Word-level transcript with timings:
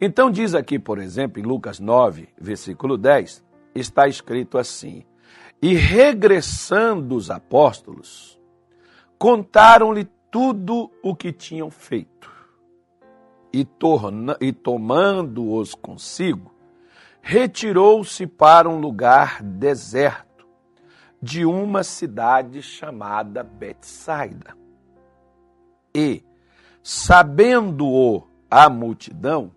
Então 0.00 0.30
diz 0.30 0.54
aqui, 0.54 0.78
por 0.78 0.98
exemplo, 0.98 1.40
em 1.40 1.44
Lucas 1.44 1.80
9, 1.80 2.28
versículo 2.40 2.96
10, 2.96 3.44
está 3.74 4.06
escrito 4.06 4.56
assim: 4.56 5.04
E 5.60 5.74
regressando 5.74 7.16
os 7.16 7.30
apóstolos, 7.30 8.38
contaram-lhe 9.18 10.08
tudo 10.30 10.90
o 11.02 11.16
que 11.16 11.32
tinham 11.32 11.70
feito. 11.70 12.30
E, 13.52 13.66
e 14.40 14.52
tomando-os 14.52 15.74
consigo, 15.74 16.54
retirou-se 17.20 18.26
para 18.26 18.68
um 18.68 18.78
lugar 18.78 19.42
deserto 19.42 20.46
de 21.20 21.44
uma 21.44 21.82
cidade 21.82 22.62
chamada 22.62 23.42
Betsaida. 23.42 24.56
E, 25.92 26.22
sabendo-o 26.82 28.28
a 28.48 28.70
multidão, 28.70 29.50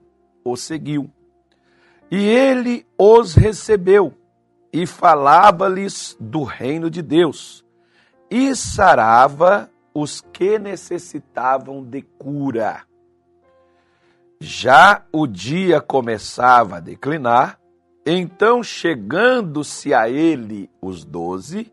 o 0.43 0.55
seguiu. 0.55 1.09
E 2.09 2.17
ele 2.17 2.85
os 2.97 3.35
recebeu 3.35 4.13
e 4.73 4.85
falava-lhes 4.85 6.15
do 6.19 6.43
reino 6.43 6.89
de 6.89 7.01
Deus 7.01 7.65
e 8.29 8.55
sarava 8.55 9.69
os 9.93 10.21
que 10.21 10.57
necessitavam 10.57 11.83
de 11.83 12.01
cura. 12.01 12.83
Já 14.39 15.03
o 15.11 15.27
dia 15.27 15.81
começava 15.81 16.77
a 16.77 16.79
declinar, 16.79 17.59
então, 18.05 18.63
chegando-se 18.63 19.93
a 19.93 20.09
ele 20.09 20.69
os 20.81 21.05
doze, 21.05 21.71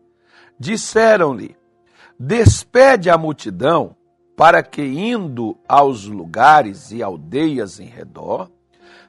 disseram-lhe: 0.59 1.55
Despede 2.19 3.09
a 3.09 3.17
multidão, 3.17 3.95
para 4.35 4.61
que, 4.61 4.83
indo 4.83 5.57
aos 5.67 6.05
lugares 6.05 6.91
e 6.91 7.01
aldeias 7.01 7.79
em 7.79 7.87
redor, 7.87 8.51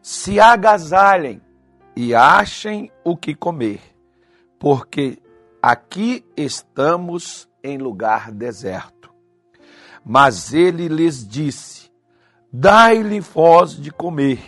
se 0.02 0.40
agasalhem 0.40 1.40
e 1.94 2.14
achem 2.14 2.90
o 3.04 3.16
que 3.16 3.34
comer, 3.34 3.80
porque 4.58 5.18
aqui 5.60 6.24
estamos 6.36 7.48
em 7.62 7.76
lugar 7.76 8.32
deserto. 8.32 9.12
Mas 10.04 10.54
ele 10.54 10.88
lhes 10.88 11.26
disse: 11.26 11.90
Dai-lhe 12.50 13.20
voz 13.20 13.72
de 13.72 13.90
comer. 13.90 14.40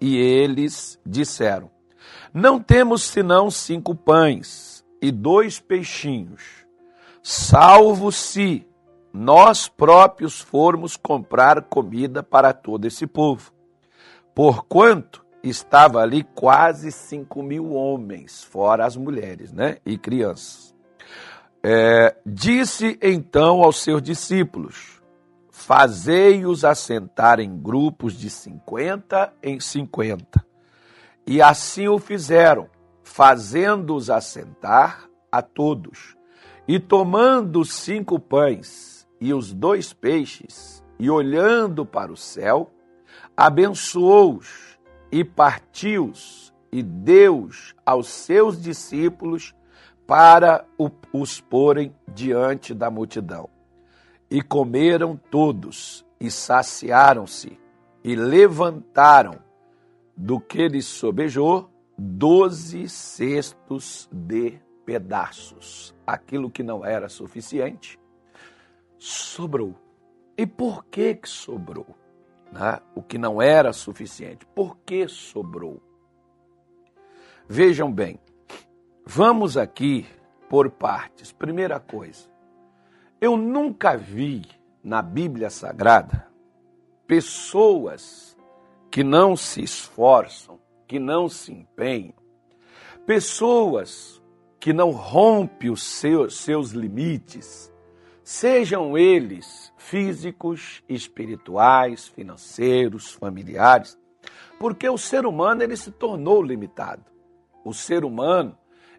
E 0.00 0.16
eles 0.16 0.98
disseram: 1.04 1.70
Não 2.32 2.60
temos 2.60 3.02
senão 3.02 3.50
cinco 3.50 3.94
pães 3.94 4.84
e 5.02 5.10
dois 5.10 5.58
peixinhos, 5.58 6.42
salvo 7.22 8.12
se 8.12 8.66
nós 9.12 9.66
próprios 9.68 10.40
formos 10.40 10.96
comprar 10.96 11.62
comida 11.62 12.22
para 12.22 12.52
todo 12.52 12.86
esse 12.86 13.06
povo 13.06 13.52
porquanto 14.34 15.24
estava 15.42 16.00
ali 16.00 16.22
quase 16.22 16.92
cinco 16.92 17.42
mil 17.42 17.72
homens, 17.72 18.44
fora 18.44 18.84
as 18.84 18.96
mulheres 18.96 19.52
né, 19.52 19.78
e 19.84 19.96
crianças. 19.96 20.74
É, 21.62 22.16
disse 22.24 22.98
então 23.02 23.62
aos 23.62 23.82
seus 23.82 24.02
discípulos: 24.02 25.00
Fazei-os 25.50 26.64
assentar 26.64 27.38
em 27.38 27.56
grupos 27.56 28.14
de 28.14 28.30
cinquenta 28.30 29.32
em 29.42 29.60
cinquenta. 29.60 30.44
E 31.26 31.42
assim 31.42 31.86
o 31.86 31.98
fizeram, 31.98 32.68
fazendo-os 33.04 34.08
assentar 34.08 35.08
a 35.30 35.42
todos. 35.42 36.16
E 36.66 36.80
tomando 36.80 37.64
cinco 37.64 38.18
pães 38.18 39.06
e 39.20 39.34
os 39.34 39.52
dois 39.52 39.92
peixes, 39.92 40.82
e 40.98 41.10
olhando 41.10 41.84
para 41.84 42.10
o 42.10 42.16
céu, 42.16 42.70
abençoou-os 43.40 44.78
e 45.10 45.24
partiu-os 45.24 46.52
e 46.70 46.82
deu-os 46.82 47.74
aos 47.86 48.08
seus 48.08 48.60
discípulos 48.60 49.54
para 50.06 50.66
os 51.10 51.40
porem 51.40 51.96
diante 52.06 52.74
da 52.74 52.90
multidão. 52.90 53.48
E 54.30 54.42
comeram 54.42 55.16
todos 55.16 56.04
e 56.20 56.30
saciaram-se 56.30 57.58
e 58.04 58.14
levantaram 58.14 59.38
do 60.14 60.38
que 60.38 60.68
lhes 60.68 60.84
sobejou 60.84 61.70
doze 61.96 62.90
cestos 62.90 64.06
de 64.12 64.60
pedaços. 64.84 65.94
Aquilo 66.06 66.50
que 66.50 66.62
não 66.62 66.84
era 66.84 67.08
suficiente 67.08 67.98
sobrou. 68.98 69.74
E 70.36 70.46
por 70.46 70.84
que 70.84 71.14
que 71.14 71.28
sobrou? 71.28 71.99
Né, 72.52 72.80
o 72.94 73.02
que 73.02 73.18
não 73.18 73.40
era 73.40 73.72
suficiente. 73.72 74.46
Por 74.54 74.76
que 74.78 75.06
sobrou? 75.08 75.82
Vejam 77.48 77.90
bem, 77.90 78.18
vamos 79.04 79.56
aqui 79.56 80.06
por 80.48 80.70
partes. 80.70 81.32
Primeira 81.32 81.80
coisa, 81.80 82.28
eu 83.20 83.36
nunca 83.36 83.96
vi 83.96 84.42
na 84.82 85.02
Bíblia 85.02 85.50
Sagrada 85.50 86.28
pessoas 87.06 88.36
que 88.90 89.02
não 89.02 89.36
se 89.36 89.62
esforçam, 89.62 90.58
que 90.86 90.98
não 90.98 91.28
se 91.28 91.52
empenham, 91.52 92.14
pessoas 93.06 94.22
que 94.60 94.72
não 94.72 94.90
rompem 94.90 95.70
os 95.70 95.82
seus, 95.82 96.36
seus 96.36 96.70
limites, 96.70 97.69
sejam 98.30 98.96
eles 98.96 99.72
físicos, 99.76 100.84
espirituais, 100.88 102.06
financeiros, 102.06 103.12
familiares, 103.12 103.98
porque 104.56 104.88
o 104.88 104.96
ser 104.96 105.26
humano 105.26 105.64
ele 105.64 105.76
se 105.76 105.90
tornou 105.90 106.40
limitado. 106.40 107.02
O 107.64 107.74
ser 107.74 108.04
humano, 108.04 108.56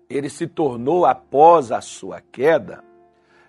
ele 0.09 0.27
se 0.27 0.47
tornou 0.47 1.05
após 1.05 1.71
a 1.71 1.79
sua 1.79 2.19
queda, 2.19 2.83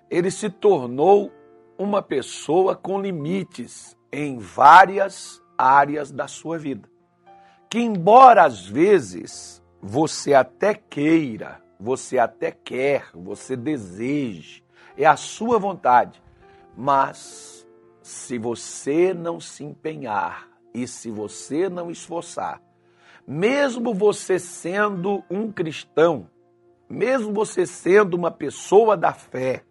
ele 0.09 0.31
se 0.31 0.49
tornou 0.49 1.33
uma 1.77 2.01
pessoa 2.01 2.77
com 2.77 3.01
limites 3.01 3.97
em 4.13 4.39
várias 4.39 5.43
áreas 5.59 6.13
da 6.13 6.29
sua 6.29 6.59
vida. 6.59 6.89
Que 7.69 7.81
embora 7.81 8.45
às 8.45 8.65
vezes 8.65 9.61
você 9.83 10.33
até 10.33 10.75
queira, 10.75 11.61
você 11.81 12.21
até 12.21 12.53
quer, 12.53 13.07
você 13.13 13.57
deseje, 13.57 14.62
é 14.97 15.07
a 15.07 15.17
sua 15.17 15.59
vontade. 15.59 16.23
Mas 16.77 17.67
se 18.03 18.39
você 18.39 19.15
não 19.15 19.41
se 19.41 19.65
empenhar 19.65 20.49
e 20.75 20.87
se 20.87 21.11
você 21.11 21.69
não 21.69 21.91
esforçar, 21.91 22.61
mesmo 23.27 23.95
você 23.95 24.39
sendo 24.39 25.23
um 25.31 25.53
cristão, 25.53 26.29
mesmo 26.89 27.33
você 27.33 27.65
sendo 27.65 28.15
uma 28.15 28.31
pessoa 28.31 28.97
da 28.97 29.13
fé, 29.13 29.65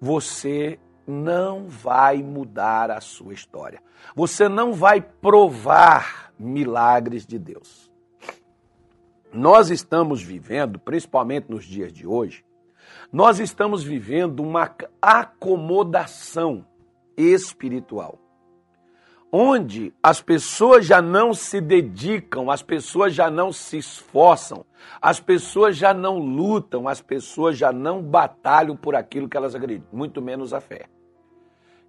você 0.00 0.78
não 1.06 1.68
vai 1.68 2.22
mudar 2.22 2.90
a 2.90 3.00
sua 3.00 3.34
história. 3.34 3.82
Você 4.14 4.48
não 4.48 4.72
vai 4.72 5.00
provar 5.00 6.32
milagres 6.38 7.26
de 7.26 7.38
Deus. 7.38 7.90
Nós 9.32 9.70
estamos 9.70 10.22
vivendo, 10.22 10.78
principalmente 10.78 11.50
nos 11.50 11.64
dias 11.64 11.92
de 11.92 12.06
hoje, 12.06 12.44
nós 13.12 13.40
estamos 13.40 13.82
vivendo 13.82 14.40
uma 14.40 14.70
acomodação 15.00 16.64
espiritual, 17.16 18.18
onde 19.32 19.92
as 20.02 20.20
pessoas 20.20 20.86
já 20.86 21.00
não 21.02 21.34
se 21.34 21.60
dedicam, 21.60 22.50
as 22.50 22.62
pessoas 22.62 23.14
já 23.14 23.30
não 23.30 23.52
se 23.52 23.78
esforçam, 23.78 24.64
as 25.00 25.20
pessoas 25.20 25.76
já 25.76 25.92
não 25.92 26.18
lutam, 26.18 26.88
as 26.88 27.00
pessoas 27.00 27.56
já 27.56 27.72
não 27.72 28.02
batalham 28.02 28.76
por 28.76 28.94
aquilo 28.94 29.28
que 29.28 29.36
elas 29.36 29.54
acreditam, 29.54 29.88
muito 29.92 30.20
menos 30.22 30.52
a 30.52 30.60
fé. 30.60 30.86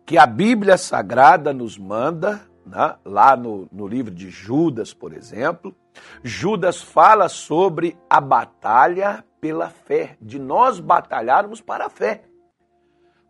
Que 0.05 0.17
a 0.17 0.25
Bíblia 0.25 0.77
Sagrada 0.77 1.53
nos 1.53 1.77
manda, 1.77 2.41
né, 2.65 2.95
lá 3.05 3.35
no, 3.35 3.67
no 3.71 3.87
livro 3.87 4.13
de 4.13 4.29
Judas, 4.29 4.93
por 4.93 5.13
exemplo, 5.13 5.75
Judas 6.23 6.81
fala 6.81 7.29
sobre 7.29 7.97
a 8.09 8.21
batalha 8.21 9.25
pela 9.39 9.69
fé, 9.69 10.17
de 10.21 10.37
nós 10.39 10.79
batalharmos 10.79 11.61
para 11.61 11.85
a 11.85 11.89
fé. 11.89 12.23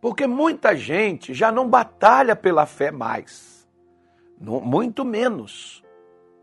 Porque 0.00 0.26
muita 0.26 0.76
gente 0.76 1.32
já 1.32 1.52
não 1.52 1.68
batalha 1.68 2.34
pela 2.34 2.66
fé 2.66 2.90
mais, 2.90 3.68
muito 4.38 5.04
menos 5.04 5.82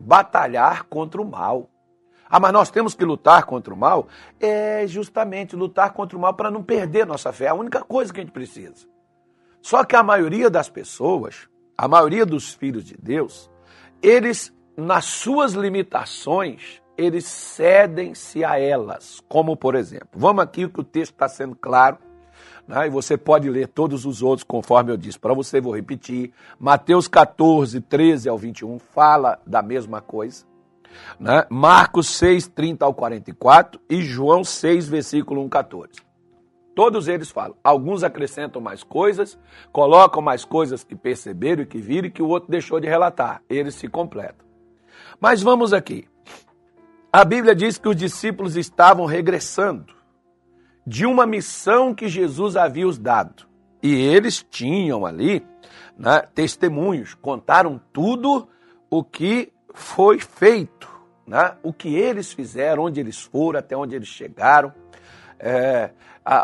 batalhar 0.00 0.84
contra 0.84 1.20
o 1.20 1.24
mal. 1.24 1.68
Ah, 2.28 2.40
mas 2.40 2.52
nós 2.52 2.70
temos 2.70 2.94
que 2.94 3.04
lutar 3.04 3.44
contra 3.44 3.74
o 3.74 3.76
mal? 3.76 4.06
É 4.38 4.86
justamente 4.86 5.56
lutar 5.56 5.92
contra 5.92 6.16
o 6.16 6.20
mal 6.20 6.32
para 6.32 6.50
não 6.50 6.62
perder 6.62 7.04
nossa 7.04 7.32
fé. 7.32 7.46
É 7.46 7.48
a 7.48 7.54
única 7.54 7.82
coisa 7.82 8.12
que 8.12 8.20
a 8.20 8.22
gente 8.22 8.32
precisa. 8.32 8.88
Só 9.60 9.84
que 9.84 9.96
a 9.96 10.02
maioria 10.02 10.48
das 10.48 10.70
pessoas, 10.70 11.48
a 11.76 11.86
maioria 11.86 12.24
dos 12.24 12.54
filhos 12.54 12.84
de 12.84 12.96
Deus, 12.96 13.50
eles, 14.00 14.54
nas 14.76 15.04
suas 15.04 15.52
limitações, 15.52 16.80
eles 16.96 17.24
cedem-se 17.24 18.44
a 18.44 18.58
elas. 18.58 19.22
Como, 19.28 19.56
por 19.56 19.74
exemplo, 19.74 20.08
vamos 20.12 20.42
aqui 20.42 20.68
que 20.68 20.80
o 20.80 20.84
texto 20.84 21.12
está 21.12 21.28
sendo 21.28 21.56
claro, 21.56 21.98
Né? 22.66 22.86
E 22.86 22.90
você 22.90 23.16
pode 23.16 23.50
ler 23.50 23.66
todos 23.66 24.06
os 24.06 24.22
outros, 24.22 24.44
conforme 24.44 24.92
eu 24.92 24.96
disse. 24.96 25.18
Para 25.18 25.34
você, 25.34 25.60
vou 25.60 25.74
repetir. 25.74 26.32
Mateus 26.58 27.08
14, 27.08 27.80
13 27.80 28.28
ao 28.28 28.38
21, 28.38 28.78
fala 28.78 29.40
da 29.44 29.60
mesma 29.60 30.00
coisa. 30.00 30.44
Né? 31.18 31.44
Marcos 31.50 32.08
6, 32.08 32.48
30 32.48 32.84
ao 32.84 32.94
44 32.94 33.80
e 33.88 34.02
João 34.02 34.44
6, 34.44 34.88
versículo 34.88 35.42
1, 35.42 35.48
14. 35.48 35.92
Todos 36.74 37.08
eles 37.08 37.30
falam. 37.30 37.56
Alguns 37.62 38.04
acrescentam 38.04 38.62
mais 38.62 38.82
coisas, 38.82 39.38
colocam 39.72 40.22
mais 40.22 40.44
coisas 40.44 40.84
que 40.84 40.94
perceberam 40.94 41.62
e 41.62 41.66
que 41.66 41.78
viram 41.78 42.08
e 42.08 42.10
que 42.10 42.22
o 42.22 42.28
outro 42.28 42.50
deixou 42.50 42.78
de 42.78 42.86
relatar. 42.86 43.42
Eles 43.48 43.74
se 43.74 43.88
completam. 43.88 44.49
Mas 45.20 45.42
vamos 45.42 45.72
aqui. 45.72 46.08
A 47.12 47.24
Bíblia 47.24 47.54
diz 47.54 47.76
que 47.76 47.88
os 47.88 47.96
discípulos 47.96 48.56
estavam 48.56 49.04
regressando 49.04 49.94
de 50.86 51.04
uma 51.04 51.26
missão 51.26 51.94
que 51.94 52.08
Jesus 52.08 52.56
havia 52.56 52.86
os 52.86 52.98
dado. 52.98 53.46
E 53.82 53.94
eles 53.94 54.44
tinham 54.48 55.04
ali 55.04 55.44
né, 55.98 56.22
testemunhos, 56.34 57.14
contaram 57.14 57.80
tudo 57.92 58.48
o 58.88 59.02
que 59.02 59.52
foi 59.74 60.18
feito, 60.18 60.88
né, 61.26 61.56
o 61.62 61.72
que 61.72 61.94
eles 61.94 62.32
fizeram, 62.32 62.84
onde 62.84 63.00
eles 63.00 63.20
foram, 63.20 63.58
até 63.58 63.76
onde 63.76 63.94
eles 63.94 64.08
chegaram, 64.08 64.72
é, 65.38 65.90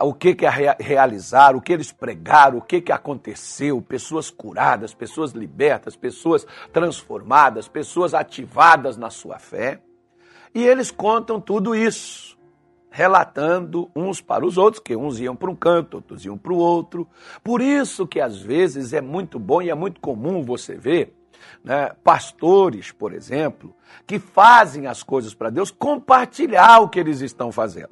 o 0.03 0.15
que, 0.15 0.35
que 0.35 0.47
realizaram, 0.81 1.59
o 1.59 1.63
que 1.63 1.73
eles 1.73 1.93
pregaram, 1.93 2.59
o 2.59 2.63
que, 2.63 2.81
que 2.81 2.93
aconteceu, 2.93 3.81
pessoas 3.81 4.31
curadas, 4.31 4.95
pessoas 4.95 5.33
libertas, 5.33 5.95
pessoas 5.95 6.47
transformadas, 6.73 7.69
pessoas 7.69 8.15
ativadas 8.15 8.97
na 8.97 9.11
sua 9.11 9.39
fé. 9.39 9.81
E 10.55 10.65
eles 10.65 10.91
contam 10.91 11.41
tudo 11.41 11.75
isso 11.75 12.37
relatando 12.91 13.91
uns 13.95 14.23
para 14.23 14.47
os 14.47 14.57
outros, 14.57 14.83
que 14.83 14.97
uns 14.97 15.21
iam 15.21 15.37
para 15.37 15.51
um 15.51 15.55
canto, 15.55 15.99
outros 15.99 16.25
iam 16.25 16.39
para 16.39 16.53
o 16.55 16.57
outro. 16.57 17.07
Por 17.45 17.61
isso 17.61 18.07
que 18.07 18.19
às 18.19 18.41
vezes 18.41 18.95
é 18.95 19.03
muito 19.03 19.39
bom 19.39 19.61
e 19.61 19.69
é 19.69 19.75
muito 19.75 20.01
comum 20.01 20.43
você 20.43 20.77
ver 20.77 21.15
né, 21.63 21.91
pastores, 22.03 22.93
por 22.93 23.13
exemplo, 23.13 23.77
que 24.07 24.19
fazem 24.19 24.87
as 24.87 25.03
coisas 25.03 25.35
para 25.35 25.51
Deus, 25.51 25.71
compartilhar 25.71 26.81
o 26.81 26.89
que 26.89 26.99
eles 26.99 27.21
estão 27.21 27.53
fazendo. 27.53 27.91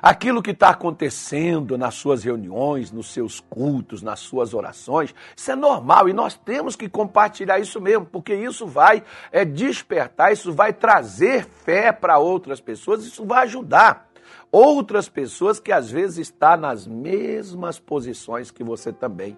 Aquilo 0.00 0.42
que 0.42 0.50
está 0.52 0.70
acontecendo 0.70 1.76
nas 1.76 1.94
suas 1.94 2.22
reuniões, 2.22 2.92
nos 2.92 3.12
seus 3.12 3.40
cultos, 3.40 4.02
nas 4.02 4.20
suas 4.20 4.54
orações, 4.54 5.14
isso 5.36 5.50
é 5.50 5.56
normal 5.56 6.08
e 6.08 6.12
nós 6.12 6.34
temos 6.34 6.76
que 6.76 6.88
compartilhar 6.88 7.58
isso 7.58 7.80
mesmo, 7.80 8.06
porque 8.06 8.34
isso 8.34 8.66
vai 8.66 9.02
é, 9.32 9.44
despertar, 9.44 10.32
isso 10.32 10.52
vai 10.52 10.72
trazer 10.72 11.44
fé 11.44 11.92
para 11.92 12.18
outras 12.18 12.60
pessoas, 12.60 13.04
isso 13.04 13.24
vai 13.24 13.44
ajudar 13.44 14.08
outras 14.50 15.08
pessoas 15.08 15.60
que 15.60 15.72
às 15.72 15.90
vezes 15.90 16.18
está 16.18 16.56
nas 16.56 16.86
mesmas 16.86 17.78
posições 17.78 18.50
que 18.50 18.64
você 18.64 18.92
também 18.92 19.36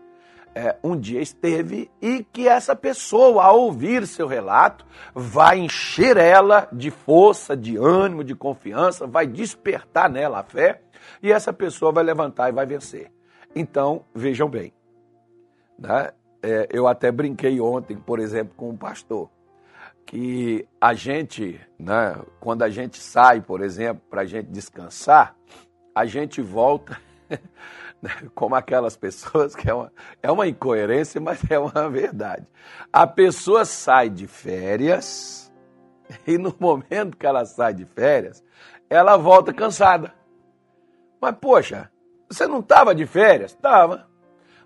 é, 0.54 0.76
um 0.82 0.96
dia 0.96 1.20
esteve 1.20 1.90
e 2.00 2.24
que 2.24 2.48
essa 2.48 2.74
pessoa, 2.74 3.44
ao 3.44 3.60
ouvir 3.60 4.06
seu 4.06 4.26
relato, 4.26 4.84
vai 5.14 5.58
encher 5.58 6.16
ela 6.16 6.68
de 6.72 6.90
força, 6.90 7.56
de 7.56 7.76
ânimo, 7.76 8.24
de 8.24 8.34
confiança, 8.34 9.06
vai 9.06 9.26
despertar 9.26 10.10
nela 10.10 10.40
a 10.40 10.44
fé 10.44 10.82
e 11.22 11.32
essa 11.32 11.52
pessoa 11.52 11.92
vai 11.92 12.04
levantar 12.04 12.48
e 12.48 12.52
vai 12.52 12.66
vencer. 12.66 13.10
Então, 13.54 14.04
vejam 14.14 14.48
bem, 14.48 14.72
né? 15.78 16.10
É, 16.42 16.68
eu 16.72 16.88
até 16.88 17.12
brinquei 17.12 17.60
ontem, 17.60 17.96
por 17.96 18.18
exemplo, 18.18 18.54
com 18.56 18.70
um 18.70 18.76
pastor 18.76 19.28
que 20.06 20.66
a 20.80 20.94
gente, 20.94 21.60
né, 21.78 22.18
quando 22.40 22.62
a 22.62 22.68
gente 22.68 22.98
sai, 22.98 23.40
por 23.40 23.60
exemplo, 23.60 24.02
para 24.10 24.22
a 24.22 24.24
gente 24.24 24.46
descansar, 24.46 25.36
a 25.94 26.04
gente 26.06 26.40
volta 26.40 26.98
como 28.34 28.54
aquelas 28.54 28.96
pessoas, 28.96 29.54
que 29.54 29.68
é 29.68 29.74
uma, 29.74 29.92
é 30.22 30.30
uma 30.30 30.46
incoerência, 30.46 31.20
mas 31.20 31.40
é 31.50 31.58
uma 31.58 31.88
verdade. 31.88 32.46
A 32.92 33.06
pessoa 33.06 33.64
sai 33.64 34.08
de 34.08 34.26
férias 34.26 35.52
e 36.26 36.38
no 36.38 36.54
momento 36.58 37.16
que 37.16 37.26
ela 37.26 37.44
sai 37.44 37.74
de 37.74 37.84
férias, 37.84 38.42
ela 38.88 39.16
volta 39.16 39.52
cansada. 39.52 40.12
Mas, 41.20 41.36
poxa, 41.40 41.90
você 42.28 42.46
não 42.46 42.60
estava 42.60 42.94
de 42.94 43.06
férias? 43.06 43.52
Estava. 43.52 44.08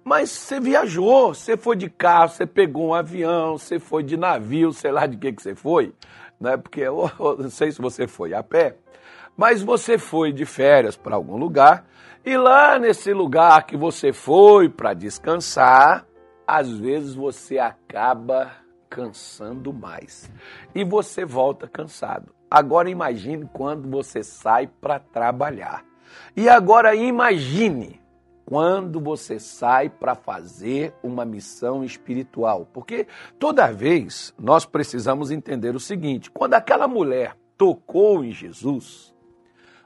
Mas 0.05 0.31
você 0.31 0.61
viajou, 0.61 1.35
você 1.35 1.57
foi 1.57 1.77
de 1.77 1.89
carro, 1.89 2.29
você 2.29 2.47
pegou 2.47 2.89
um 2.89 2.95
avião, 2.95 3.57
você 3.57 3.79
foi 3.79 4.03
de 4.03 4.17
navio, 4.17 4.73
sei 4.73 4.93
lá 4.93 5.07
de 5.07 5.17
que, 5.17 5.33
que 5.33 5.43
você 5.43 5.55
foi, 5.55 5.95
né? 6.39 6.59
Porque 6.59 6.83
eu 6.83 7.11
não 7.39 7.49
sei 7.49 7.73
se 7.73 7.81
você 7.81 8.07
foi 8.07 8.35
a 8.35 8.43
pé, 8.43 8.77
mas 9.35 9.63
você 9.63 9.97
foi 9.97 10.31
de 10.31 10.45
férias 10.45 10.95
para 10.95 11.17
algum 11.17 11.39
lugar 11.39 11.87
e 12.25 12.37
lá 12.37 12.79
nesse 12.79 13.13
lugar 13.13 13.67
que 13.67 13.77
você 13.77 14.13
foi 14.13 14.69
para 14.69 14.95
descansar, 14.95 16.07
às 16.47 16.71
vezes 16.71 17.15
você 17.15 17.59
acaba 17.59 18.53
cansando 18.89 19.73
mais 19.73 20.31
e 20.75 20.85
você 20.85 21.25
volta 21.25 21.69
cansado. 21.69 22.35
Agora 22.51 22.89
imagine 22.89 23.49
quando 23.53 23.91
você 23.91 24.23
sai 24.23 24.67
para 24.67 24.99
trabalhar. 24.99 25.85
E 26.37 26.49
agora 26.49 26.95
imagine 26.95 28.01
quando 28.45 29.01
você 29.01 29.39
sai 29.39 29.89
para 29.89 30.15
fazer 30.15 30.95
uma 31.03 31.25
missão 31.25 31.83
espiritual. 31.83 32.69
Porque 32.73 33.07
toda 33.39 33.73
vez 33.73 34.35
nós 34.39 34.65
precisamos 34.65 35.31
entender 35.31 35.75
o 35.75 35.81
seguinte: 35.81 36.31
quando 36.31 36.55
aquela 36.55 36.87
mulher 36.87 37.37
tocou 37.57 38.25
em 38.25 38.31
Jesus, 38.31 39.14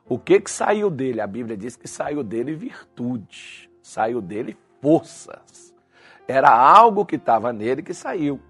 o 0.09 0.19
que 0.19 0.41
que 0.41 0.51
saiu 0.51 0.91
dele? 0.91 1.21
A 1.21 1.27
Bíblia 1.27 1.57
diz 1.57 1.77
que 1.77 1.89
saiu 1.89 2.23
dele 2.23 2.55
virtude, 2.55 3.71
saiu 3.83 4.21
dele 4.21 4.57
forças. 4.81 5.75
Era 6.27 6.51
algo 6.51 7.07
que 7.07 7.17
estava 7.17 7.53
nele 7.53 7.83
que 7.83 7.95
saiu. 7.95 8.41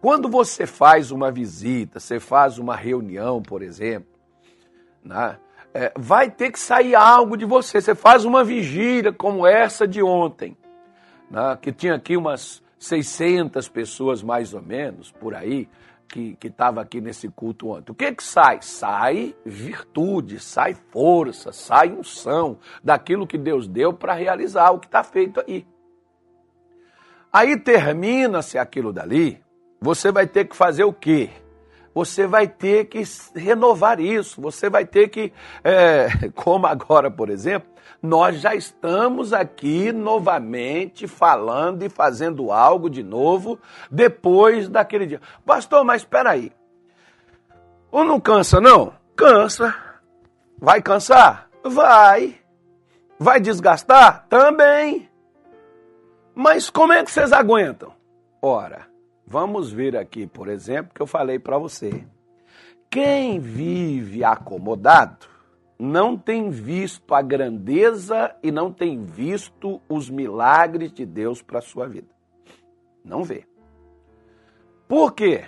Quando 0.00 0.28
você 0.28 0.66
faz 0.66 1.10
uma 1.10 1.30
visita, 1.30 2.00
você 2.00 2.18
faz 2.18 2.58
uma 2.58 2.74
reunião, 2.74 3.40
por 3.40 3.62
exemplo, 3.62 4.08
né? 5.04 5.38
é, 5.74 5.92
vai 5.96 6.30
ter 6.30 6.50
que 6.50 6.58
sair 6.58 6.94
algo 6.94 7.36
de 7.36 7.44
você. 7.44 7.80
Você 7.80 7.94
faz 7.94 8.24
uma 8.24 8.44
vigília 8.44 9.12
como 9.12 9.46
essa 9.46 9.86
de 9.86 10.02
ontem, 10.02 10.56
né, 11.30 11.58
que 11.60 11.72
tinha 11.72 11.94
aqui 11.94 12.16
umas 12.16 12.62
600 12.78 13.68
pessoas 13.68 14.22
mais 14.22 14.52
ou 14.52 14.62
menos, 14.62 15.10
por 15.10 15.34
aí, 15.34 15.68
que 16.12 16.46
estava 16.46 16.80
aqui 16.80 17.00
nesse 17.00 17.28
culto 17.28 17.70
ontem. 17.70 17.92
O 17.92 17.94
que 17.94 18.12
que 18.12 18.22
sai? 18.22 18.58
Sai 18.60 19.34
virtude, 19.44 20.38
sai 20.38 20.74
força, 20.90 21.52
sai 21.52 21.90
unção 21.90 22.58
daquilo 22.82 23.26
que 23.26 23.38
Deus 23.38 23.66
deu 23.66 23.92
para 23.92 24.12
realizar 24.12 24.70
o 24.70 24.78
que 24.78 24.86
está 24.86 25.02
feito 25.02 25.42
aí. 25.46 25.66
Aí 27.32 27.58
termina-se 27.58 28.58
aquilo 28.58 28.92
dali, 28.92 29.42
você 29.80 30.12
vai 30.12 30.26
ter 30.26 30.44
que 30.44 30.54
fazer 30.54 30.84
o 30.84 30.92
quê? 30.92 31.30
você 31.94 32.26
vai 32.26 32.48
ter 32.48 32.86
que 32.86 33.02
renovar 33.34 34.00
isso, 34.00 34.40
você 34.40 34.70
vai 34.70 34.84
ter 34.84 35.08
que, 35.08 35.32
é, 35.62 36.08
como 36.34 36.66
agora, 36.66 37.10
por 37.10 37.28
exemplo, 37.28 37.70
nós 38.02 38.40
já 38.40 38.54
estamos 38.54 39.32
aqui 39.32 39.92
novamente 39.92 41.06
falando 41.06 41.82
e 41.84 41.88
fazendo 41.88 42.50
algo 42.50 42.90
de 42.90 43.02
novo 43.02 43.58
depois 43.90 44.68
daquele 44.68 45.06
dia. 45.06 45.20
Pastor, 45.46 45.84
mas 45.84 46.02
espera 46.02 46.30
aí. 46.30 46.52
Ou 47.90 48.04
não 48.04 48.18
cansa, 48.18 48.60
não? 48.60 48.92
Cansa. 49.14 49.74
Vai 50.58 50.82
cansar? 50.82 51.48
Vai. 51.62 52.40
Vai 53.18 53.40
desgastar? 53.40 54.26
Também. 54.28 55.08
Mas 56.34 56.68
como 56.68 56.92
é 56.92 57.04
que 57.04 57.10
vocês 57.10 57.32
aguentam? 57.32 57.92
Ora, 58.40 58.92
Vamos 59.32 59.72
ver 59.72 59.96
aqui, 59.96 60.26
por 60.26 60.46
exemplo, 60.46 60.92
que 60.94 61.00
eu 61.00 61.06
falei 61.06 61.38
para 61.38 61.56
você. 61.56 62.04
Quem 62.90 63.40
vive 63.40 64.22
acomodado 64.22 65.26
não 65.84 66.16
tem 66.16 66.48
visto 66.48 67.12
a 67.12 67.20
grandeza 67.20 68.36
e 68.40 68.52
não 68.52 68.72
tem 68.72 69.02
visto 69.02 69.82
os 69.88 70.08
milagres 70.08 70.92
de 70.92 71.04
Deus 71.04 71.42
para 71.42 71.58
a 71.58 71.62
sua 71.62 71.88
vida. 71.88 72.06
Não 73.04 73.24
vê. 73.24 73.44
Por 74.86 75.12
quê? 75.12 75.46